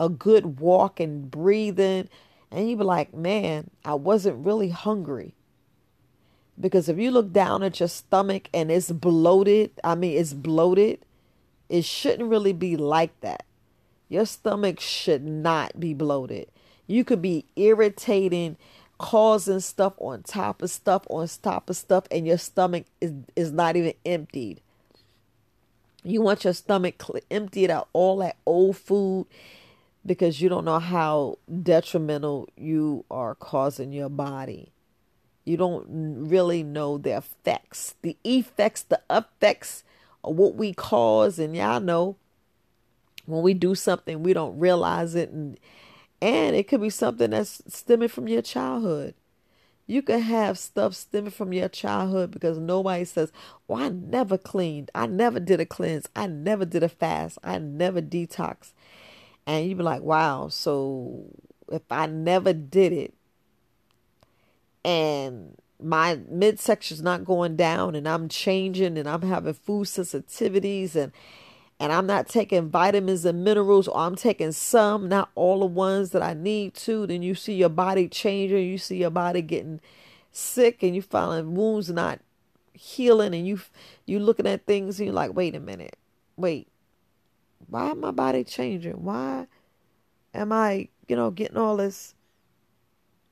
A 0.00 0.08
good 0.08 0.60
walk 0.60 1.00
and 1.00 1.30
breathing. 1.30 2.08
And 2.50 2.70
you 2.70 2.76
be 2.76 2.84
like, 2.84 3.12
man, 3.14 3.70
I 3.84 3.94
wasn't 3.94 4.44
really 4.46 4.70
hungry. 4.70 5.34
Because 6.60 6.88
if 6.88 6.98
you 6.98 7.10
look 7.10 7.32
down 7.32 7.62
at 7.62 7.80
your 7.80 7.88
stomach 7.88 8.48
and 8.54 8.70
it's 8.70 8.90
bloated, 8.90 9.72
I 9.84 9.94
mean, 9.94 10.18
it's 10.18 10.32
bloated, 10.32 11.04
it 11.68 11.84
shouldn't 11.84 12.28
really 12.28 12.52
be 12.52 12.76
like 12.76 13.18
that. 13.20 13.44
Your 14.08 14.26
stomach 14.26 14.80
should 14.80 15.24
not 15.24 15.78
be 15.78 15.94
bloated. 15.94 16.50
You 16.86 17.04
could 17.04 17.20
be 17.20 17.44
irritating, 17.56 18.56
causing 18.96 19.60
stuff 19.60 19.92
on 19.98 20.22
top 20.22 20.62
of 20.62 20.70
stuff 20.70 21.04
on 21.10 21.28
top 21.42 21.68
of 21.68 21.76
stuff, 21.76 22.04
and 22.10 22.26
your 22.26 22.38
stomach 22.38 22.86
is, 23.00 23.12
is 23.36 23.52
not 23.52 23.76
even 23.76 23.92
emptied. 24.06 24.60
You 26.02 26.22
want 26.22 26.44
your 26.44 26.54
stomach 26.54 27.02
emptied 27.30 27.70
out 27.70 27.88
all 27.92 28.18
that 28.18 28.36
old 28.46 28.76
food 28.78 29.26
because 30.06 30.40
you 30.40 30.48
don't 30.48 30.64
know 30.64 30.78
how 30.78 31.38
detrimental 31.62 32.48
you 32.56 33.04
are 33.10 33.34
causing 33.34 33.92
your 33.92 34.08
body. 34.08 34.72
You 35.44 35.56
don't 35.56 35.86
really 36.28 36.62
know 36.62 36.98
the 36.98 37.16
effects, 37.16 37.94
the 38.02 38.16
effects, 38.24 38.82
the 38.82 39.02
effects 39.10 39.82
what 40.22 40.54
we 40.54 40.72
cause. 40.72 41.38
And 41.38 41.56
y'all 41.56 41.80
know 41.80 42.16
when 43.26 43.42
we 43.42 43.54
do 43.54 43.74
something, 43.74 44.22
we 44.22 44.32
don't 44.32 44.58
realize 44.58 45.14
it. 45.14 45.30
And, 45.30 45.58
and 46.20 46.56
it 46.56 46.68
could 46.68 46.80
be 46.80 46.90
something 46.90 47.30
that's 47.30 47.62
stemming 47.68 48.08
from 48.08 48.28
your 48.28 48.42
childhood. 48.42 49.14
You 49.86 50.02
could 50.02 50.20
have 50.20 50.58
stuff 50.58 50.94
stemming 50.94 51.30
from 51.30 51.52
your 51.52 51.68
childhood 51.68 52.30
because 52.30 52.58
nobody 52.58 53.06
says, 53.06 53.32
Well, 53.66 53.82
I 53.82 53.88
never 53.88 54.36
cleaned. 54.36 54.90
I 54.94 55.06
never 55.06 55.40
did 55.40 55.60
a 55.60 55.66
cleanse. 55.66 56.08
I 56.14 56.26
never 56.26 56.66
did 56.66 56.82
a 56.82 56.90
fast. 56.90 57.38
I 57.42 57.58
never 57.58 58.02
detox. 58.02 58.72
And 59.46 59.66
you 59.66 59.76
be 59.76 59.82
like, 59.82 60.02
Wow, 60.02 60.48
so 60.48 61.24
if 61.72 61.82
I 61.90 62.04
never 62.04 62.52
did 62.52 62.92
it 62.92 63.14
and 64.84 65.56
my 65.80 66.16
midsection's 66.30 67.02
not 67.02 67.24
going 67.24 67.56
down 67.56 67.94
and 67.94 68.08
I'm 68.08 68.28
changing 68.28 68.98
and 68.98 69.08
I'm 69.08 69.22
having 69.22 69.54
food 69.54 69.86
sensitivities 69.86 70.96
and 70.96 71.12
and 71.80 71.92
I'm 71.92 72.06
not 72.06 72.28
taking 72.28 72.70
vitamins 72.70 73.24
and 73.24 73.44
minerals, 73.44 73.86
or 73.86 73.98
I'm 73.98 74.16
taking 74.16 74.50
some, 74.50 75.08
not 75.08 75.30
all 75.36 75.60
the 75.60 75.66
ones 75.66 76.10
that 76.10 76.22
I 76.22 76.34
need 76.34 76.74
to, 76.74 77.06
then 77.06 77.22
you 77.22 77.36
see 77.36 77.54
your 77.54 77.68
body 77.68 78.08
changing, 78.08 78.66
you 78.66 78.78
see 78.78 78.96
your 78.96 79.10
body 79.10 79.42
getting 79.42 79.80
sick, 80.32 80.82
and 80.82 80.96
you 80.96 81.02
find 81.02 81.56
wounds 81.56 81.88
not 81.88 82.18
healing, 82.72 83.32
and 83.32 83.46
you 83.46 83.60
you 84.06 84.18
looking 84.18 84.46
at 84.46 84.66
things 84.66 84.98
and 84.98 85.06
you're 85.06 85.14
like, 85.14 85.34
wait 85.34 85.54
a 85.54 85.60
minute, 85.60 85.96
wait, 86.36 86.66
why 87.68 87.92
my 87.92 88.10
body 88.10 88.42
changing? 88.42 89.04
Why 89.04 89.46
am 90.34 90.52
I, 90.52 90.88
you 91.06 91.14
know, 91.14 91.30
getting 91.30 91.56
all 91.56 91.76
this 91.76 92.14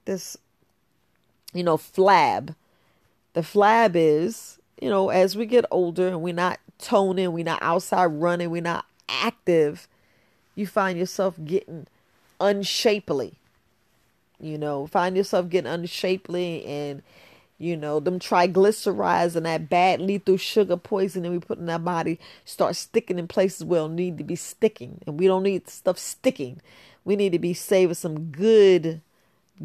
this 0.04 0.36
you 1.56 1.64
know 1.64 1.76
flab? 1.76 2.54
The 3.34 3.40
flab 3.42 3.92
is, 3.94 4.58
you 4.80 4.88
know, 4.88 5.10
as 5.10 5.36
we 5.36 5.46
get 5.46 5.64
older 5.70 6.08
and 6.08 6.22
we're 6.22 6.34
not 6.34 6.58
toning, 6.78 7.32
we're 7.32 7.44
not 7.44 7.62
outside 7.62 8.06
running, 8.06 8.50
we're 8.50 8.62
not 8.62 8.86
active, 9.08 9.88
you 10.54 10.66
find 10.66 10.98
yourself 10.98 11.36
getting 11.44 11.86
unshapely. 12.40 13.34
You 14.40 14.58
know, 14.58 14.86
find 14.86 15.16
yourself 15.16 15.48
getting 15.48 15.70
unshapely 15.70 16.64
and 16.66 17.02
you 17.58 17.76
know, 17.76 18.00
them 18.00 18.18
triglycerides 18.18 19.34
and 19.34 19.46
that 19.46 19.70
bad 19.70 20.00
lethal 20.00 20.36
sugar 20.36 20.76
poisoning 20.76 21.32
we 21.32 21.38
put 21.38 21.58
in 21.58 21.70
our 21.70 21.78
body 21.78 22.18
start 22.44 22.76
sticking 22.76 23.18
in 23.18 23.26
places 23.26 23.64
where 23.64 23.86
it 23.86 23.90
need 23.90 24.18
to 24.18 24.24
be 24.24 24.36
sticking. 24.36 25.00
And 25.06 25.18
we 25.18 25.26
don't 25.26 25.42
need 25.42 25.68
stuff 25.68 25.98
sticking. 25.98 26.60
We 27.04 27.16
need 27.16 27.32
to 27.32 27.38
be 27.38 27.54
saving 27.54 27.94
some 27.94 28.30
good, 28.30 29.00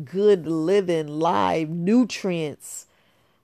good 0.06 0.48
living, 0.48 1.08
live 1.08 1.70
nutrients 1.70 2.88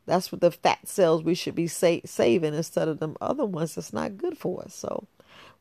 that's 0.07 0.31
what 0.31 0.41
the 0.41 0.51
fat 0.51 0.87
cells 0.87 1.21
we 1.21 1.35
should 1.35 1.53
be 1.53 1.67
sa- 1.67 1.99
saving 2.05 2.55
instead 2.55 2.87
of 2.87 2.99
them 2.99 3.15
other 3.21 3.45
ones 3.45 3.75
that's 3.75 3.93
not 3.93 4.17
good 4.17 4.37
for 4.37 4.63
us. 4.63 4.73
So 4.73 5.05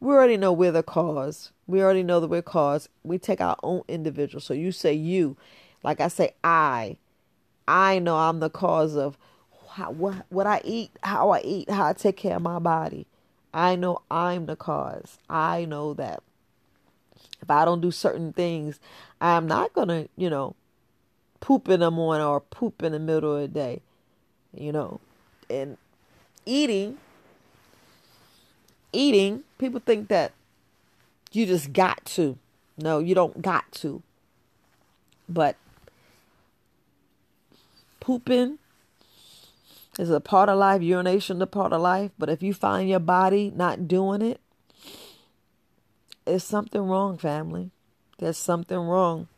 we 0.00 0.14
already 0.14 0.36
know 0.36 0.52
we're 0.52 0.72
the 0.72 0.84
cause. 0.84 1.50
We 1.66 1.82
already 1.82 2.04
know 2.04 2.20
that 2.20 2.28
we're 2.28 2.42
cause. 2.42 2.88
We 3.02 3.18
take 3.18 3.40
our 3.40 3.56
own 3.64 3.82
individual. 3.88 4.40
So 4.40 4.54
you 4.54 4.70
say 4.70 4.94
you, 4.94 5.36
like 5.82 6.00
I 6.00 6.08
say 6.08 6.34
I. 6.42 6.96
I 7.68 7.98
know 7.98 8.16
I'm 8.16 8.38
the 8.38 8.48
cause 8.48 8.94
of 8.94 9.18
how, 9.70 9.90
what 9.90 10.24
what 10.28 10.46
I 10.46 10.62
eat, 10.64 10.92
how 11.02 11.30
I 11.30 11.40
eat, 11.40 11.68
how 11.68 11.86
I 11.86 11.92
take 11.92 12.16
care 12.16 12.36
of 12.36 12.42
my 12.42 12.60
body. 12.60 13.08
I 13.52 13.74
know 13.74 14.02
I'm 14.08 14.46
the 14.46 14.54
cause. 14.54 15.18
I 15.28 15.64
know 15.64 15.92
that 15.94 16.22
if 17.42 17.50
I 17.50 17.64
don't 17.64 17.80
do 17.80 17.90
certain 17.90 18.32
things, 18.32 18.78
I'm 19.20 19.48
not 19.48 19.72
gonna, 19.72 20.06
you 20.16 20.30
know, 20.30 20.54
poop 21.40 21.68
in 21.68 21.80
the 21.80 21.90
morning 21.90 22.26
or 22.26 22.40
poop 22.40 22.82
in 22.82 22.92
the 22.92 22.98
middle 22.98 23.36
of 23.36 23.42
the 23.42 23.48
day 23.48 23.82
you 24.56 24.72
know, 24.72 25.00
and 25.50 25.76
eating, 26.44 26.98
eating, 28.92 29.44
people 29.58 29.80
think 29.84 30.08
that 30.08 30.32
you 31.32 31.46
just 31.46 31.72
got 31.72 32.04
to. 32.06 32.38
No, 32.78 32.98
you 32.98 33.14
don't 33.14 33.42
got 33.42 33.70
to. 33.72 34.02
But 35.28 35.56
pooping 38.00 38.58
is 39.98 40.10
a 40.10 40.20
part 40.20 40.48
of 40.48 40.58
life, 40.58 40.82
urination 40.82 41.36
is 41.36 41.42
a 41.42 41.46
part 41.46 41.72
of 41.72 41.80
life. 41.80 42.10
But 42.18 42.30
if 42.30 42.42
you 42.42 42.54
find 42.54 42.88
your 42.88 43.00
body 43.00 43.52
not 43.54 43.86
doing 43.86 44.22
it, 44.22 44.40
it's 46.26 46.44
something 46.44 46.82
wrong, 46.82 47.18
family. 47.18 47.70
There's 48.18 48.38
something 48.38 48.78
wrong 48.78 49.28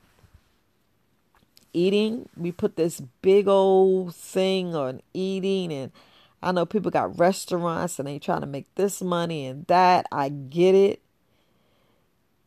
eating. 1.73 2.29
We 2.37 2.53
put 2.53 2.77
this 2.77 3.01
big 3.23 3.49
old 3.49 4.15
thing 4.15 4.75
on 4.75 5.01
eating, 5.15 5.73
and 5.73 5.93
I 6.43 6.53
know 6.53 6.67
people 6.67 6.91
got 6.91 7.19
restaurants 7.19 7.99
and 7.99 8.07
they 8.07 8.19
trying 8.19 8.43
to 8.43 8.47
make 8.47 8.73
this 8.75 9.03
money 9.03 9.47
and 9.47 9.67
that. 9.67 10.07
I 10.13 10.29
get 10.29 10.75
it. 10.75 11.01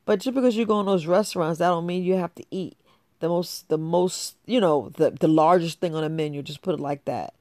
But 0.05 0.19
just 0.19 0.35
because 0.35 0.55
you 0.55 0.65
go 0.65 0.79
in 0.79 0.85
those 0.85 1.05
restaurants, 1.05 1.59
that 1.59 1.69
don't 1.69 1.85
mean 1.85 2.03
you 2.03 2.15
have 2.15 2.35
to 2.35 2.43
eat 2.51 2.77
the 3.19 3.29
most, 3.29 3.69
the 3.69 3.77
most, 3.77 4.35
you 4.45 4.59
know, 4.59 4.89
the 4.97 5.11
the 5.11 5.27
largest 5.27 5.79
thing 5.79 5.95
on 5.95 6.01
the 6.01 6.09
menu. 6.09 6.41
Just 6.41 6.61
put 6.61 6.73
it 6.73 6.81
like 6.81 7.05
that. 7.05 7.33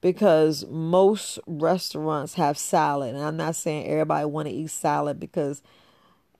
Because 0.00 0.66
most 0.68 1.38
restaurants 1.46 2.34
have 2.34 2.58
salad, 2.58 3.14
and 3.14 3.24
I'm 3.24 3.36
not 3.36 3.56
saying 3.56 3.86
everybody 3.86 4.26
want 4.26 4.48
to 4.48 4.54
eat 4.54 4.70
salad 4.70 5.18
because 5.18 5.62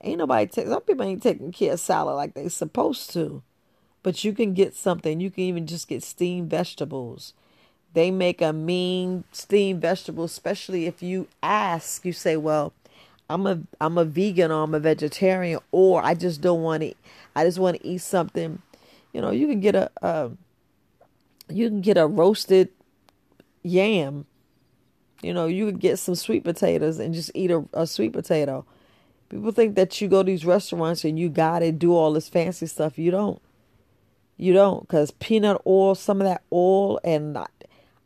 ain't 0.01 0.19
nobody 0.19 0.45
take 0.45 0.67
some 0.67 0.81
people 0.81 1.05
ain't 1.05 1.23
taking 1.23 1.51
care 1.51 1.73
of 1.73 1.79
salad 1.79 2.15
like 2.15 2.35
they 2.35 2.47
supposed 2.47 3.11
to. 3.13 3.41
But 4.05 4.23
you 4.23 4.33
can 4.33 4.53
get 4.53 4.75
something. 4.75 5.19
You 5.19 5.31
can 5.31 5.45
even 5.45 5.65
just 5.65 5.87
get 5.87 6.03
steamed 6.03 6.47
vegetables. 6.47 7.33
They 7.93 8.11
make 8.11 8.39
a 8.39 8.53
mean 8.53 9.23
steamed 9.31 9.81
vegetable, 9.81 10.25
especially 10.25 10.85
if 10.85 11.01
you 11.01 11.27
ask. 11.41 12.05
You 12.05 12.13
say, 12.13 12.37
"Well, 12.37 12.71
I'm 13.31 13.47
a 13.47 13.61
I'm 13.81 13.97
a 13.97 14.05
vegan 14.05 14.51
or 14.51 14.61
I'm 14.61 14.75
a 14.75 14.79
vegetarian, 14.79 15.59
or 15.71 16.05
I 16.05 16.13
just 16.13 16.39
don't 16.39 16.61
want 16.61 16.83
to. 16.83 16.93
I 17.35 17.45
just 17.45 17.57
want 17.57 17.77
to 17.77 17.87
eat 17.87 18.01
something." 18.01 18.61
You 19.11 19.21
know, 19.21 19.31
you 19.31 19.47
can 19.47 19.59
get 19.59 19.73
a, 19.73 19.89
you 21.49 21.67
can 21.67 21.81
get 21.81 21.97
a 21.97 22.05
roasted 22.05 22.69
yam. 23.63 24.27
You 25.23 25.33
know, 25.33 25.47
you 25.47 25.65
can 25.65 25.79
get 25.79 25.97
some 25.97 26.13
sweet 26.13 26.43
potatoes 26.43 26.99
and 26.99 27.11
just 27.11 27.31
eat 27.33 27.49
a, 27.49 27.65
a 27.73 27.87
sweet 27.87 28.13
potato. 28.13 28.67
People 29.29 29.51
think 29.51 29.73
that 29.73 29.99
you 29.99 30.07
go 30.07 30.21
to 30.21 30.27
these 30.27 30.45
restaurants 30.45 31.03
and 31.03 31.17
you 31.17 31.27
gotta 31.27 31.71
do 31.71 31.95
all 31.95 32.13
this 32.13 32.29
fancy 32.29 32.67
stuff. 32.67 32.99
You 32.99 33.09
don't. 33.09 33.41
You 34.37 34.53
don't, 34.53 34.81
because 34.81 35.11
peanut 35.11 35.61
oil, 35.65 35.95
some 35.95 36.19
of 36.19 36.27
that 36.27 36.43
oil, 36.51 36.99
and 37.03 37.37
I 37.37 37.47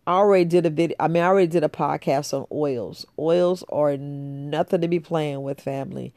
already 0.08 0.46
did 0.46 0.66
a 0.66 0.70
video. 0.70 0.96
I 1.00 1.08
mean, 1.08 1.24
I 1.24 1.28
already 1.28 1.48
did 1.48 1.64
a 1.64 1.70
podcast 1.70 2.34
on 2.34 2.46
oils. 2.52 3.06
Oils 3.18 3.64
are 3.70 3.98
nothing 3.98 4.82
to 4.82 4.88
be 4.88 5.00
playing 5.00 5.42
with, 5.42 5.60
family. 5.60 6.14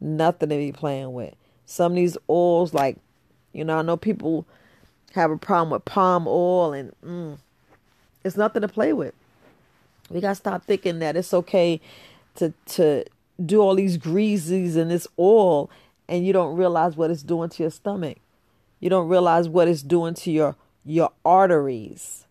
Nothing 0.00 0.50
to 0.50 0.56
be 0.56 0.72
playing 0.72 1.12
with. 1.12 1.34
Some 1.64 1.92
of 1.92 1.96
these 1.96 2.16
oils, 2.30 2.74
like, 2.74 2.98
you 3.52 3.64
know, 3.64 3.78
I 3.78 3.82
know 3.82 3.96
people 3.96 4.46
have 5.14 5.30
a 5.30 5.36
problem 5.36 5.70
with 5.70 5.84
palm 5.84 6.26
oil, 6.28 6.72
and 6.72 6.92
mm, 7.04 7.38
it's 8.22 8.36
nothing 8.36 8.62
to 8.62 8.68
play 8.68 8.92
with. 8.92 9.14
We 10.10 10.20
gotta 10.20 10.36
stop 10.36 10.64
thinking 10.64 11.00
that 11.00 11.16
it's 11.16 11.34
okay 11.34 11.80
to 12.36 12.52
to 12.66 13.04
do 13.44 13.60
all 13.60 13.74
these 13.74 13.96
greases 13.96 14.76
and 14.76 14.90
this 14.90 15.08
oil, 15.18 15.68
and 16.08 16.24
you 16.24 16.32
don't 16.32 16.56
realize 16.56 16.96
what 16.96 17.10
it's 17.10 17.24
doing 17.24 17.48
to 17.50 17.62
your 17.64 17.70
stomach. 17.70 18.18
You 18.86 18.90
don't 18.90 19.08
realize 19.08 19.48
what 19.48 19.66
it's 19.66 19.82
doing 19.82 20.14
to 20.14 20.30
your 20.30 20.54
your 20.84 21.10
arteries 21.24 22.28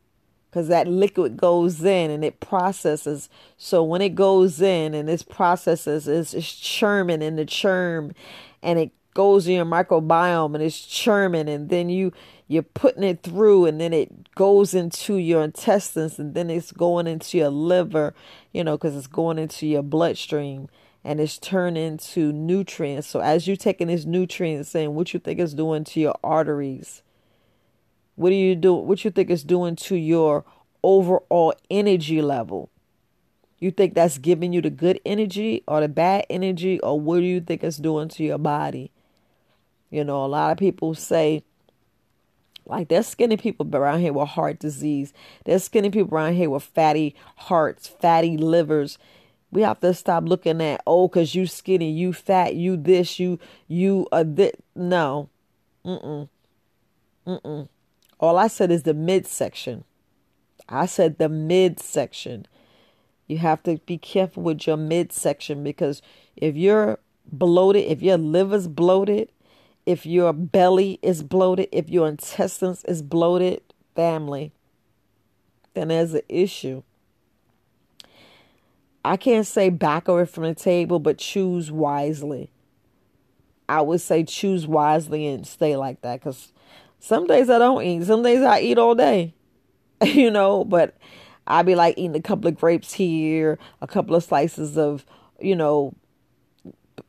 because 0.50 0.70
that 0.70 0.88
liquid 0.88 1.36
goes 1.36 1.84
in 1.84 2.10
and 2.10 2.24
it 2.24 2.40
processes. 2.40 3.28
So 3.58 3.84
when 3.84 4.02
it 4.02 4.16
goes 4.16 4.62
in 4.62 4.94
and 4.94 5.10
this 5.10 5.22
processes, 5.22 6.08
it's, 6.08 6.34
it's 6.34 6.56
churning 6.56 7.22
in 7.22 7.36
the 7.36 7.44
churn 7.44 8.16
and 8.64 8.80
it 8.80 8.92
goes 9.14 9.48
in 9.48 9.56
your 9.56 9.66
microbiome 9.66 10.56
and 10.56 10.64
it's 10.64 10.80
churning 10.80 11.50
and 11.50 11.68
then 11.68 11.90
you 11.90 12.14
you're 12.48 12.64
putting 12.64 13.04
it 13.04 13.22
through 13.22 13.66
and 13.66 13.82
then 13.82 13.92
it 13.92 14.34
goes 14.36 14.74
into 14.74 15.16
your 15.16 15.44
intestines 15.44 16.20
and 16.20 16.36
then 16.36 16.50
it's 16.50 16.72
going 16.72 17.06
into 17.06 17.38
your 17.38 17.50
liver 17.50 18.14
you 18.54 18.64
know 18.64 18.78
because 18.78 18.96
it's 18.96 19.08
going 19.08 19.38
into 19.38 19.68
your 19.68 19.84
bloodstream 19.84 20.70
and 21.06 21.20
it's 21.20 21.38
turned 21.38 21.78
into 21.78 22.34
nutrients 22.34 23.08
so 23.08 23.20
as 23.20 23.48
you're 23.48 23.56
taking 23.56 23.88
this 23.88 24.06
nutrients 24.06 24.74
in 24.74 24.96
what 24.96 25.14
you 25.14 25.20
think 25.20 25.40
it's 25.40 25.54
doing 25.54 25.84
to 25.84 26.00
your 26.00 26.16
arteries 26.24 27.04
what 28.16 28.32
do 28.32 28.36
you 28.36 28.56
do 28.56 28.74
what 28.74 29.06
you 29.06 29.12
think 29.12 29.30
it's 29.30 29.44
doing 29.44 29.76
to 29.76 29.96
your 29.96 30.44
overall 30.84 31.54
energy 31.70 32.22
level 32.22 32.70
you 33.60 33.72
think 33.72 33.94
that's 33.94 34.18
giving 34.18 34.52
you 34.52 34.62
the 34.62 34.70
good 34.70 35.00
energy 35.06 35.64
or 35.68 35.80
the 35.80 35.88
bad 35.88 36.26
energy 36.30 36.80
or 36.82 37.00
what 37.00 37.20
do 37.20 37.26
you 37.26 37.40
think 37.40 37.64
it's 37.64 37.78
doing 37.78 38.10
to 38.10 38.24
your 38.24 38.40
body 38.40 38.92
you 39.92 40.04
know 40.04 40.26
a 40.26 40.28
lot 40.28 40.52
of 40.52 40.58
people 40.58 40.96
say 40.96 41.44
like 42.66 42.88
there's 42.88 43.08
skinny 43.08 43.38
people 43.38 43.68
around 43.74 44.00
here 44.00 44.14
with 44.14 44.30
heart 44.30 44.60
disease. 44.60 45.14
There's 45.46 45.64
skinny 45.64 45.90
people 45.90 46.18
around 46.18 46.34
here 46.34 46.50
with 46.50 46.64
fatty 46.64 47.16
hearts, 47.36 47.88
fatty 47.88 48.38
livers. 48.38 48.98
We 49.52 49.62
have 49.62 49.80
to 49.82 49.94
stop 49.94 50.26
looking 50.26 50.62
at 50.62 50.82
oh, 50.86 51.08
cause 51.08 51.34
you 51.36 51.48
skinny, 51.48 51.92
you 51.92 52.14
fat, 52.14 52.56
you 52.56 52.78
this, 52.78 53.20
you 53.20 53.40
you 53.68 54.08
a 54.12 54.24
this. 54.24 54.54
No, 54.76 55.30
mm 55.86 56.30
mm, 57.26 57.42
mm. 57.42 57.68
All 58.20 58.38
I 58.38 58.48
said 58.48 58.72
is 58.72 58.84
the 58.84 58.94
midsection. 58.94 59.84
I 60.68 60.86
said 60.86 61.18
the 61.18 61.30
midsection. 61.30 62.48
You 63.28 63.38
have 63.40 63.64
to 63.64 63.78
be 63.86 63.98
careful 63.98 64.44
with 64.44 64.68
your 64.68 64.78
midsection 64.78 65.64
because 65.64 66.02
if 66.36 66.56
you're 66.56 67.00
bloated, 67.32 67.86
if 67.86 68.02
your 68.02 68.18
liver's 68.18 68.68
bloated, 68.68 69.32
if 69.86 70.06
your 70.06 70.34
belly 70.34 71.00
is 71.02 71.24
bloated, 71.24 71.70
if 71.72 71.90
your 71.90 72.08
intestines 72.08 72.84
is 72.86 73.02
bloated, 73.02 73.62
family, 73.96 74.52
then 75.74 75.90
there's 75.90 76.14
an 76.14 76.22
issue. 76.30 76.84
I 79.06 79.18
can't 79.18 79.46
say 79.46 79.70
back 79.70 80.08
away 80.08 80.26
from 80.26 80.46
the 80.46 80.56
table, 80.56 80.98
but 80.98 81.20
choose 81.20 81.72
wisely. 81.72 82.50
I 83.70 83.82
would 83.82 84.02
say 84.02 84.24
choose 84.24 84.66
wisely 84.66 85.28
and 85.28 85.46
stay 85.46 85.76
like 85.76 86.02
that 86.02 86.20
because 86.20 86.52
some 87.00 87.28
days 87.28 87.48
I 87.52 87.60
don't 87.60 87.84
eat. 87.84 88.06
Some 88.06 88.24
days 88.24 88.42
I 88.42 88.62
eat 88.62 88.80
all 88.80 88.96
day, 88.96 89.36
you 90.04 90.32
know, 90.32 90.66
but 90.66 90.98
I'd 91.46 91.68
be 91.68 91.76
like 91.76 92.00
eating 92.00 92.16
a 92.16 92.22
couple 92.22 92.48
of 92.48 92.58
grapes 92.58 92.94
here, 92.94 93.60
a 93.80 93.86
couple 93.86 94.16
of 94.16 94.24
slices 94.24 94.76
of, 94.76 95.06
you 95.40 95.56
know, 95.56 95.94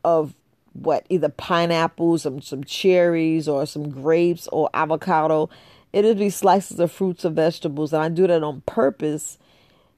of 0.05 0.35
what 0.75 1.07
either 1.09 1.31
pineapples, 1.31 2.23
some 2.23 2.43
some 2.43 2.62
cherries, 2.62 3.49
or 3.49 3.65
some 3.65 3.88
grapes 3.88 4.49
or 4.49 4.69
avocado. 4.75 5.49
It'd 5.95 6.19
be 6.19 6.29
slices 6.29 6.79
of 6.79 6.93
fruits 6.93 7.25
or 7.25 7.31
vegetables, 7.31 7.95
and 7.95 8.03
I 8.03 8.11
do 8.11 8.26
that 8.26 8.43
on 8.43 8.61
purpose 8.67 9.38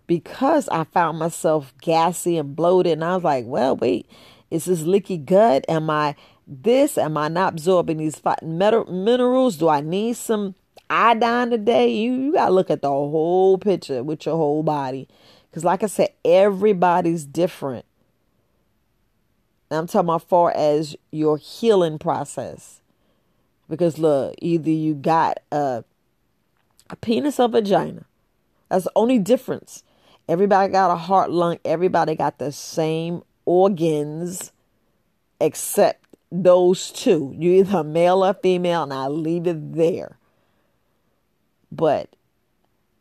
because 0.08 0.68
I 0.70 0.82
found 0.84 1.20
myself 1.20 1.72
gassy 1.80 2.36
and 2.36 2.56
bloated, 2.56 2.94
and 2.94 3.04
I 3.04 3.14
was 3.14 3.22
like, 3.22 3.44
"Well, 3.46 3.76
wait, 3.76 4.10
is 4.50 4.64
this 4.64 4.82
leaky 4.82 5.18
gut? 5.18 5.64
Am 5.68 5.88
I 5.88 6.16
this? 6.48 6.98
Am 6.98 7.16
I 7.16 7.28
not 7.28 7.52
absorbing 7.52 7.98
these 7.98 8.20
metal, 8.42 8.86
minerals? 8.86 9.56
Do 9.56 9.68
I 9.68 9.80
need 9.82 10.16
some 10.16 10.56
iodine 10.90 11.50
today?" 11.50 11.88
You 11.94 12.14
you 12.14 12.32
gotta 12.32 12.52
look 12.52 12.70
at 12.70 12.82
the 12.82 12.88
whole 12.88 13.58
picture 13.58 14.02
with 14.02 14.26
your 14.26 14.36
whole 14.36 14.64
body, 14.64 15.06
because 15.50 15.64
like 15.64 15.84
I 15.84 15.86
said, 15.86 16.08
everybody's 16.24 17.24
different. 17.24 17.84
I'm 19.70 19.86
talking 19.86 20.08
about 20.08 20.22
far 20.22 20.50
as 20.56 20.96
your 21.10 21.36
healing 21.36 21.98
process. 21.98 22.80
Because 23.68 23.98
look, 23.98 24.34
either 24.40 24.70
you 24.70 24.94
got 24.94 25.40
a, 25.52 25.84
a 26.88 26.96
penis 26.96 27.38
or 27.38 27.48
vagina. 27.48 28.06
That's 28.70 28.84
the 28.84 28.92
only 28.96 29.18
difference. 29.18 29.82
Everybody 30.28 30.72
got 30.72 30.90
a 30.90 30.96
heart, 30.96 31.30
lung. 31.30 31.58
Everybody 31.64 32.14
got 32.14 32.38
the 32.38 32.52
same 32.52 33.22
organs, 33.44 34.52
except 35.40 36.04
those 36.30 36.90
two. 36.92 37.34
You 37.36 37.52
either 37.52 37.82
male 37.82 38.24
or 38.24 38.34
female, 38.34 38.82
and 38.82 38.92
I 38.92 39.06
leave 39.08 39.46
it 39.46 39.74
there. 39.74 40.18
But 41.72 42.14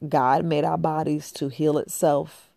God 0.07 0.45
made 0.45 0.63
our 0.63 0.77
bodies 0.77 1.31
to 1.33 1.49
heal 1.49 1.77
itself 1.77 2.47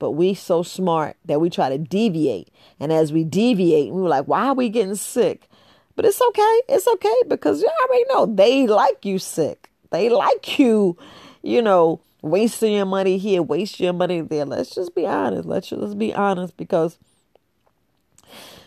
but 0.00 0.12
we 0.12 0.32
so 0.32 0.64
smart 0.64 1.16
that 1.26 1.40
we 1.40 1.50
try 1.50 1.68
to 1.68 1.78
deviate. 1.78 2.48
And 2.80 2.90
as 2.90 3.12
we 3.12 3.22
deviate, 3.22 3.92
we 3.92 4.00
were 4.00 4.08
like, 4.08 4.24
why 4.24 4.46
are 4.46 4.54
we 4.54 4.70
getting 4.70 4.96
sick? 4.96 5.46
But 5.94 6.06
it's 6.06 6.20
okay. 6.20 6.60
It's 6.70 6.88
okay 6.88 7.14
because 7.28 7.60
you 7.60 7.70
already 7.84 8.04
know 8.08 8.26
they 8.26 8.66
like 8.66 9.04
you 9.04 9.18
sick. 9.18 9.70
They 9.90 10.08
like 10.08 10.58
you, 10.58 10.96
you 11.42 11.62
know, 11.62 12.00
wasting 12.22 12.74
your 12.74 12.86
money 12.86 13.18
here, 13.18 13.42
wasting 13.42 13.84
your 13.84 13.92
money 13.92 14.20
there. 14.20 14.44
Let's 14.44 14.74
just 14.74 14.94
be 14.94 15.06
honest. 15.06 15.46
Let's 15.46 15.68
just 15.68 15.98
be 15.98 16.14
honest 16.14 16.56
because 16.56 16.98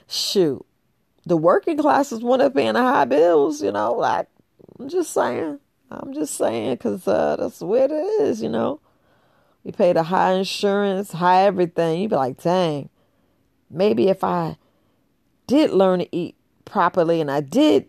shoot, 0.08 0.66
the 1.26 1.38
working 1.38 1.78
classes 1.78 2.22
want 2.22 2.42
to 2.42 2.50
pay 2.50 2.72
the 2.72 2.82
high 2.82 3.06
bills, 3.06 3.62
you 3.62 3.72
know, 3.72 3.94
like 3.94 4.28
I'm 4.80 4.90
just 4.90 5.14
saying. 5.14 5.60
I'm 5.92 6.14
just 6.14 6.36
saying 6.36 6.76
because 6.76 7.08
uh, 7.08 7.36
that's 7.36 7.62
way 7.62 7.82
it 7.82 7.92
is, 7.92 8.42
you 8.42 8.50
know. 8.50 8.80
We 9.64 9.72
pay 9.72 9.94
the 9.94 10.04
high 10.04 10.34
insurance, 10.34 11.12
high 11.12 11.44
everything. 11.44 12.02
You'd 12.02 12.10
be 12.10 12.16
like, 12.16 12.42
dang, 12.42 12.90
maybe 13.70 14.10
if 14.10 14.24
I 14.24 14.58
did 15.48 15.72
learn 15.72 16.00
to 16.00 16.16
eat 16.16 16.36
properly 16.66 17.22
and 17.22 17.30
I 17.30 17.42
did 17.42 17.88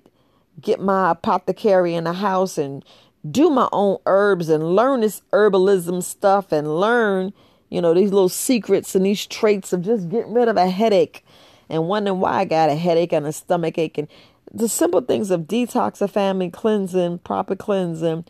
get 0.61 0.81
my 0.81 1.12
apothecary 1.12 1.94
in 1.94 2.05
the 2.05 2.12
house 2.12 2.59
and 2.59 2.85
do 3.31 3.51
my 3.51 3.69
own 3.73 3.99
herbs 4.07 4.49
and 4.49 4.77
learn 4.77 5.01
this 5.01 5.23
herbalism 5.33 6.03
stuff 6.03 6.53
and 6.53 6.79
learn, 6.79 7.33
you 7.71 7.81
know, 7.81 7.95
these 7.95 8.13
little 8.13 8.29
secrets 8.29 8.95
and 8.95 9.07
these 9.07 9.27
traits 9.27 9.73
of 9.73 9.83
just 9.83 10.09
getting 10.09 10.33
rid 10.35 10.49
of 10.49 10.57
a 10.57 10.69
headache 10.69 11.25
and 11.69 11.89
wondering 11.89 12.21
why 12.21 12.41
I 12.41 12.45
got 12.45 12.71
a 12.71 12.75
headache 12.75 13.13
and 13.13 13.27
a 13.27 13.33
stomach 13.33 13.79
ache 13.79 13.99
and 13.99 14.09
the 14.53 14.69
simple 14.69 15.01
things 15.01 15.31
of 15.31 15.43
detox, 15.43 16.09
family 16.11 16.51
cleansing, 16.51 17.19
proper 17.21 17.57
cleansing, 17.57 18.25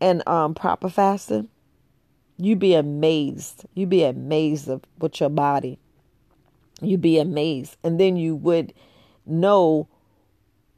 and 0.00 0.26
um, 0.28 0.54
proper 0.54 0.88
fasting 0.88 1.48
You'd 2.42 2.58
be 2.58 2.74
amazed. 2.74 3.66
You'd 3.74 3.90
be 3.90 4.02
amazed 4.02 4.68
of 4.68 4.82
with 4.98 5.20
your 5.20 5.28
body. 5.28 5.78
You'd 6.80 7.00
be 7.00 7.20
amazed. 7.20 7.76
And 7.84 8.00
then 8.00 8.16
you 8.16 8.34
would 8.34 8.72
know, 9.26 9.86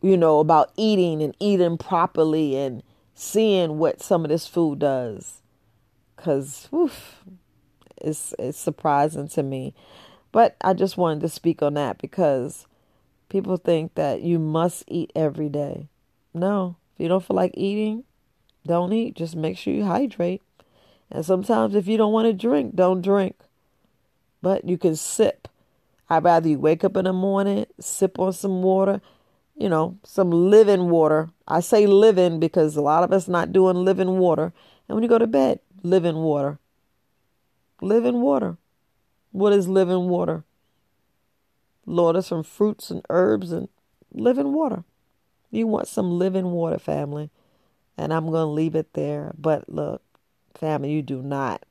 you 0.02 0.18
know, 0.18 0.40
about 0.40 0.72
eating 0.76 1.22
and 1.22 1.34
eating 1.40 1.78
properly 1.78 2.56
and 2.56 2.82
seeing 3.14 3.78
what 3.78 4.02
some 4.02 4.24
of 4.24 4.30
this 4.30 4.46
food 4.46 4.80
does. 4.80 5.40
Cause 6.16 6.68
woof, 6.70 7.24
it's 7.96 8.34
it's 8.38 8.58
surprising 8.58 9.28
to 9.28 9.42
me. 9.42 9.74
But 10.32 10.56
I 10.62 10.74
just 10.74 10.96
wanted 10.96 11.20
to 11.20 11.28
speak 11.28 11.62
on 11.62 11.74
that 11.74 11.98
because 11.98 12.66
people 13.28 13.56
think 13.56 13.94
that 13.94 14.22
you 14.22 14.38
must 14.38 14.84
eat 14.88 15.12
every 15.14 15.48
day. 15.48 15.88
No, 16.32 16.76
if 16.94 17.02
you 17.02 17.08
don't 17.08 17.24
feel 17.24 17.36
like 17.36 17.54
eating, 17.56 18.04
don't 18.66 18.92
eat. 18.92 19.14
Just 19.14 19.36
make 19.36 19.56
sure 19.56 19.72
you 19.72 19.84
hydrate. 19.84 20.42
And 21.10 21.24
sometimes 21.24 21.74
if 21.74 21.86
you 21.86 21.96
don't 21.96 22.12
want 22.12 22.26
to 22.26 22.32
drink, 22.32 22.74
don't 22.74 23.02
drink. 23.02 23.36
But 24.42 24.64
you 24.64 24.76
can 24.76 24.96
sip. 24.96 25.48
I'd 26.10 26.24
rather 26.24 26.48
you 26.48 26.58
wake 26.58 26.84
up 26.84 26.96
in 26.96 27.04
the 27.04 27.12
morning, 27.12 27.66
sip 27.80 28.18
on 28.18 28.32
some 28.32 28.62
water, 28.62 29.00
you 29.56 29.68
know, 29.68 29.98
some 30.04 30.30
living 30.30 30.90
water. 30.90 31.30
I 31.46 31.60
say 31.60 31.86
living 31.86 32.40
because 32.40 32.76
a 32.76 32.80
lot 32.80 33.04
of 33.04 33.12
us 33.12 33.28
not 33.28 33.52
doing 33.52 33.76
living 33.76 34.18
water. 34.18 34.52
And 34.88 34.96
when 34.96 35.02
you 35.02 35.08
go 35.08 35.18
to 35.18 35.26
bed, 35.26 35.60
living 35.82 36.16
water. 36.16 36.58
Living 37.80 38.20
water. 38.20 38.56
What 39.32 39.52
is 39.52 39.68
living 39.68 40.08
water? 40.08 40.44
Lord, 41.86 42.16
it's 42.16 42.28
from 42.28 42.42
fruits 42.42 42.90
and 42.90 43.02
herbs 43.10 43.52
and 43.52 43.68
living 44.12 44.52
water. 44.52 44.84
You 45.50 45.66
want 45.66 45.88
some 45.88 46.18
living 46.18 46.50
water, 46.50 46.78
family. 46.78 47.30
And 47.96 48.12
I'm 48.12 48.30
going 48.30 48.46
to 48.46 48.52
leave 48.52 48.74
it 48.74 48.94
there. 48.94 49.32
But 49.36 49.68
look, 49.68 50.02
Family, 50.54 50.92
you 50.92 51.02
do 51.02 51.20
not. 51.20 51.64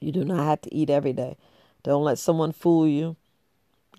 You 0.00 0.12
do 0.12 0.24
not 0.24 0.44
have 0.44 0.62
to 0.62 0.74
eat 0.74 0.88
every 0.88 1.12
day. 1.12 1.36
Don't 1.82 2.04
let 2.04 2.18
someone 2.18 2.52
fool 2.52 2.88
you. 2.88 3.16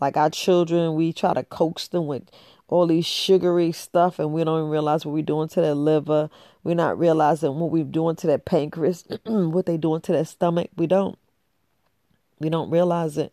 Like 0.01 0.17
our 0.17 0.29
children, 0.29 0.95
we 0.95 1.13
try 1.13 1.33
to 1.33 1.43
coax 1.43 1.87
them 1.87 2.07
with 2.07 2.23
all 2.67 2.87
these 2.87 3.05
sugary 3.05 3.71
stuff 3.71 4.17
and 4.17 4.33
we 4.33 4.43
don't 4.43 4.59
even 4.59 4.69
realize 4.69 5.05
what 5.05 5.13
we're 5.13 5.21
doing 5.21 5.47
to 5.49 5.61
their 5.61 5.75
liver. 5.75 6.29
We're 6.63 6.75
not 6.75 6.97
realizing 6.97 7.59
what 7.59 7.69
we're 7.69 7.83
doing 7.83 8.15
to 8.17 8.27
their 8.27 8.37
pancreas, 8.37 9.05
what 9.25 9.67
they're 9.67 9.77
doing 9.77 10.01
to 10.01 10.11
their 10.11 10.25
stomach. 10.25 10.71
We 10.75 10.87
don't. 10.87 11.17
We 12.39 12.49
don't 12.49 12.71
realize 12.71 13.19
it. 13.19 13.31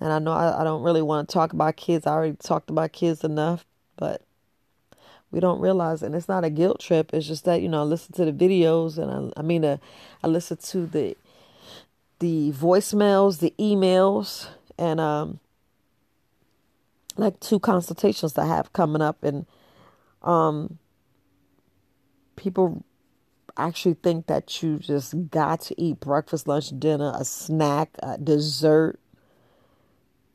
And 0.00 0.12
I 0.12 0.18
know 0.18 0.32
I, 0.32 0.62
I 0.62 0.64
don't 0.64 0.82
really 0.82 1.02
want 1.02 1.28
to 1.28 1.32
talk 1.32 1.52
about 1.52 1.76
kids. 1.76 2.08
I 2.08 2.12
already 2.12 2.36
talked 2.36 2.70
about 2.70 2.92
kids 2.92 3.22
enough, 3.22 3.64
but 3.96 4.22
we 5.32 5.40
don't 5.40 5.60
realize 5.60 6.02
and 6.02 6.14
it's 6.14 6.28
not 6.28 6.44
a 6.44 6.50
guilt 6.50 6.78
trip 6.78 7.12
it's 7.12 7.26
just 7.26 7.44
that 7.44 7.62
you 7.62 7.68
know 7.68 7.80
i 7.80 7.84
listen 7.84 8.12
to 8.12 8.30
the 8.30 8.32
videos 8.32 8.98
and 8.98 9.32
i, 9.34 9.40
I 9.40 9.42
mean 9.42 9.64
uh, 9.64 9.78
i 10.22 10.28
listen 10.28 10.58
to 10.58 10.86
the 10.86 11.16
the 12.20 12.52
voicemails 12.52 13.40
the 13.40 13.54
emails 13.58 14.46
and 14.78 15.00
um 15.00 15.40
like 17.16 17.40
two 17.40 17.58
consultations 17.58 18.36
I 18.38 18.46
have 18.46 18.72
coming 18.72 19.02
up, 19.02 19.22
and 19.22 19.46
um, 20.22 20.78
people 22.36 22.84
actually 23.56 23.94
think 23.94 24.26
that 24.26 24.62
you 24.62 24.78
just 24.78 25.30
got 25.30 25.60
to 25.62 25.80
eat 25.80 26.00
breakfast, 26.00 26.48
lunch, 26.48 26.70
dinner, 26.78 27.12
a 27.14 27.24
snack, 27.24 27.90
a 28.02 28.18
dessert. 28.18 28.98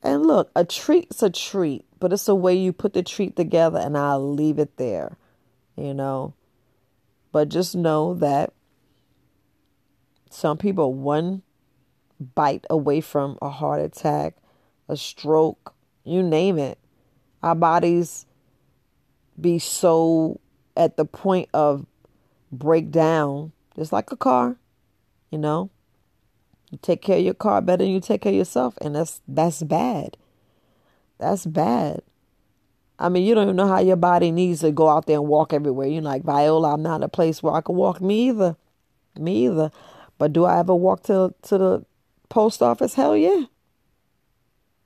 And 0.02 0.24
look, 0.24 0.50
a 0.54 0.64
treat's 0.64 1.22
a 1.22 1.30
treat, 1.30 1.84
but 1.98 2.12
it's 2.12 2.28
a 2.28 2.34
way 2.34 2.54
you 2.54 2.72
put 2.72 2.92
the 2.92 3.02
treat 3.02 3.34
together, 3.34 3.78
and 3.78 3.98
I'll 3.98 4.32
leave 4.32 4.58
it 4.58 4.76
there, 4.76 5.16
you 5.76 5.92
know. 5.92 6.34
But 7.32 7.48
just 7.48 7.74
know 7.74 8.14
that 8.14 8.52
some 10.30 10.56
people 10.56 10.94
one 10.94 11.42
bite 12.34 12.64
away 12.70 13.00
from 13.00 13.38
a 13.40 13.48
heart 13.48 13.80
attack, 13.80 14.36
a 14.88 14.96
stroke, 14.96 15.74
you 16.04 16.22
name 16.22 16.58
it. 16.58 16.78
Our 17.42 17.54
bodies 17.54 18.26
be 19.40 19.58
so 19.58 20.40
at 20.76 20.96
the 20.96 21.04
point 21.04 21.48
of 21.54 21.86
breakdown, 22.50 23.52
just 23.76 23.92
like 23.92 24.10
a 24.10 24.16
car, 24.16 24.56
you 25.30 25.38
know. 25.38 25.70
You 26.70 26.78
take 26.82 27.02
care 27.02 27.18
of 27.18 27.24
your 27.24 27.34
car 27.34 27.62
better 27.62 27.84
than 27.84 27.92
you 27.92 28.00
take 28.00 28.22
care 28.22 28.32
of 28.32 28.36
yourself, 28.36 28.76
and 28.82 28.94
that's 28.94 29.22
that's 29.26 29.62
bad. 29.62 30.16
That's 31.18 31.46
bad. 31.46 32.02
I 32.98 33.08
mean, 33.08 33.24
you 33.24 33.34
don't 33.34 33.44
even 33.44 33.56
know 33.56 33.68
how 33.68 33.78
your 33.78 33.96
body 33.96 34.32
needs 34.32 34.60
to 34.60 34.72
go 34.72 34.88
out 34.88 35.06
there 35.06 35.18
and 35.18 35.28
walk 35.28 35.52
everywhere. 35.52 35.86
You're 35.86 36.02
like, 36.02 36.24
Viola, 36.24 36.74
I'm 36.74 36.82
not 36.82 37.04
a 37.04 37.08
place 37.08 37.42
where 37.42 37.54
I 37.54 37.60
can 37.60 37.76
walk. 37.76 38.00
Me 38.00 38.28
either. 38.28 38.56
Me 39.18 39.46
either. 39.46 39.70
But 40.18 40.32
do 40.32 40.44
I 40.44 40.58
ever 40.58 40.74
walk 40.74 41.04
to 41.04 41.32
to 41.42 41.58
the 41.58 41.84
post 42.28 42.62
office? 42.62 42.94
Hell 42.94 43.16
yeah. 43.16 43.44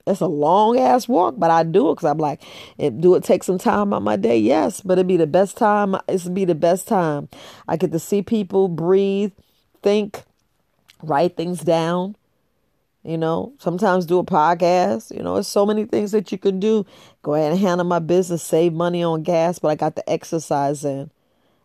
It's 0.07 0.21
a 0.21 0.27
long 0.27 0.79
ass 0.79 1.07
walk, 1.07 1.35
but 1.39 1.51
I 1.51 1.63
do 1.63 1.91
it 1.91 1.95
because 1.95 2.11
I'm 2.11 2.19
like, 2.19 2.43
it, 2.77 3.01
do 3.01 3.15
it 3.15 3.23
take 3.23 3.45
some 3.45 3.59
time 3.59 3.93
on 3.93 4.03
my 4.03 4.17
day? 4.17 4.37
Yes, 4.37 4.81
but 4.81 4.95
it'd 4.95 5.07
be 5.07 5.17
the 5.17 5.29
best 5.29 5.57
time. 5.57 5.97
It's 6.09 6.29
be 6.29 6.45
the 6.45 6.57
best 6.57 6.89
time. 6.89 7.29
I 7.69 7.77
get 7.77 7.93
to 7.93 8.01
see 8.01 8.21
people, 8.23 8.67
breathe, 8.67 9.33
think, 9.83 10.25
write 11.03 11.37
things 11.37 11.61
down. 11.61 12.17
You 13.05 13.19
know, 13.19 13.53
sometimes 13.59 14.07
do 14.07 14.19
a 14.19 14.25
podcast. 14.25 15.15
You 15.15 15.23
know, 15.23 15.35
there's 15.35 15.49
so 15.49 15.67
many 15.67 15.85
things 15.85 16.13
that 16.13 16.31
you 16.33 16.39
can 16.39 16.59
do. 16.61 16.85
Go 17.23 17.35
ahead 17.35 17.53
and 17.53 17.61
handle 17.61 17.87
my 17.87 17.99
business, 17.99 18.43
save 18.43 18.73
money 18.73 19.03
on 19.03 19.23
gas, 19.23 19.59
but 19.59 19.69
I 19.69 19.75
got 19.77 19.97
the 19.97 20.09
exercise 20.11 20.85
in. 20.85 21.11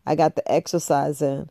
I 0.05 0.15
got 0.15 0.35
the 0.35 0.51
exercise 0.51 1.21
in. 1.21 1.49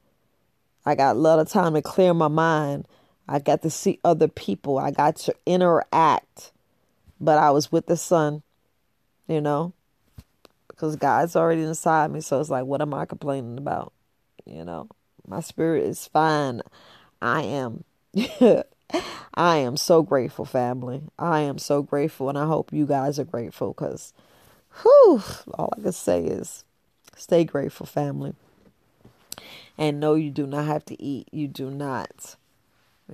I 0.84 0.94
got 0.94 1.16
a 1.16 1.18
lot 1.18 1.40
of 1.40 1.48
time 1.48 1.74
to 1.74 1.82
clear 1.82 2.14
my 2.14 2.28
mind. 2.28 2.86
I 3.28 3.38
got 3.38 3.62
to 3.62 3.70
see 3.70 3.98
other 4.04 4.28
people. 4.28 4.78
I 4.78 4.90
got 4.90 5.16
to 5.16 5.34
interact. 5.44 6.52
But 7.20 7.38
I 7.38 7.50
was 7.50 7.72
with 7.72 7.86
the 7.86 7.96
son, 7.96 8.42
you 9.26 9.40
know, 9.40 9.72
because 10.68 10.96
God's 10.96 11.34
already 11.34 11.62
inside 11.62 12.10
me. 12.10 12.20
So 12.20 12.40
it's 12.40 12.50
like, 12.50 12.66
what 12.66 12.82
am 12.82 12.92
I 12.92 13.06
complaining 13.06 13.58
about? 13.58 13.92
You 14.44 14.64
know, 14.64 14.88
my 15.26 15.40
spirit 15.40 15.84
is 15.84 16.06
fine. 16.06 16.60
I 17.20 17.42
am. 17.42 17.84
I 19.34 19.56
am 19.56 19.76
so 19.76 20.02
grateful, 20.02 20.44
family. 20.44 21.02
I 21.18 21.40
am 21.40 21.58
so 21.58 21.82
grateful, 21.82 22.28
and 22.28 22.38
I 22.38 22.46
hope 22.46 22.72
you 22.72 22.86
guys 22.86 23.18
are 23.18 23.24
grateful 23.24 23.72
because, 23.72 24.12
whew, 24.82 25.22
all 25.54 25.72
I 25.76 25.80
can 25.80 25.92
say 25.92 26.22
is 26.24 26.64
stay 27.16 27.44
grateful, 27.44 27.86
family. 27.86 28.34
And 29.76 29.98
no, 29.98 30.14
you 30.14 30.30
do 30.30 30.46
not 30.46 30.66
have 30.66 30.84
to 30.86 31.02
eat. 31.02 31.28
You 31.32 31.48
do 31.48 31.70
not. 31.70 32.36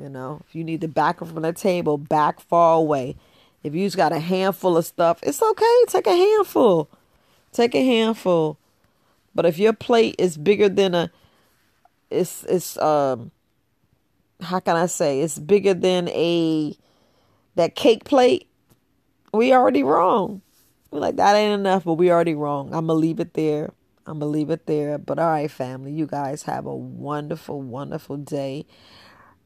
You 0.01 0.09
know, 0.09 0.41
if 0.47 0.55
you 0.55 0.65
need 0.65 0.81
to 0.81 0.89
back 0.89 1.21
up 1.21 1.29
from 1.29 1.43
the 1.43 1.53
table, 1.53 1.99
back 1.99 2.41
far 2.41 2.77
away. 2.77 3.17
If 3.63 3.75
you 3.75 3.87
just 3.87 3.97
got 3.97 4.13
a 4.13 4.19
handful 4.19 4.77
of 4.77 4.87
stuff, 4.87 5.19
it's 5.23 5.43
okay. 5.43 5.85
Take 5.87 6.07
a 6.07 6.17
handful. 6.17 6.89
Take 7.53 7.75
a 7.75 7.85
handful. 7.85 8.59
But 9.35 9.47
if 9.47 9.59
your 9.59 9.73
plate 9.73 10.17
is 10.19 10.37
bigger 10.37 10.69
than 10.69 10.95
a, 10.95 11.11
it's 12.11 12.45
it's 12.45 12.77
um, 12.79 13.31
how 14.41 14.61
can 14.61 14.77
I 14.77 14.87
say? 14.87 15.21
It's 15.21 15.39
bigger 15.39 15.75
than 15.75 16.09
a 16.09 16.77
that 17.55 17.75
cake 17.75 18.05
plate. 18.05 18.49
We 19.33 19.53
already 19.53 19.83
wrong. 19.83 20.43
We're 20.91 21.01
like 21.01 21.17
that 21.17 21.37
ain't 21.37 21.59
enough, 21.59 21.85
but 21.85 21.95
we 21.95 22.11
already 22.11 22.35
wrong. 22.35 22.75
I'm 22.75 22.87
gonna 22.87 22.95
leave 22.95 23.21
it 23.21 23.35
there. 23.35 23.73
I'm 24.07 24.19
gonna 24.19 24.31
leave 24.31 24.51
it 24.51 24.67
there. 24.67 24.99
But 24.99 25.19
all 25.19 25.31
right, 25.31 25.51
family, 25.51 25.93
you 25.93 26.07
guys 26.07 26.43
have 26.45 26.67
a 26.67 26.75
wonderful, 26.75 27.63
wonderful 27.63 28.17
day. 28.17 28.67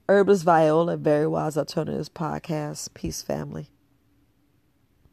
Herbalist 0.08 0.44
Viola, 0.44 0.96
Very 0.96 1.26
Wise 1.26 1.58
Alternatives 1.58 2.08
Podcast. 2.08 2.94
Peace, 2.94 3.22
family. 3.22 3.70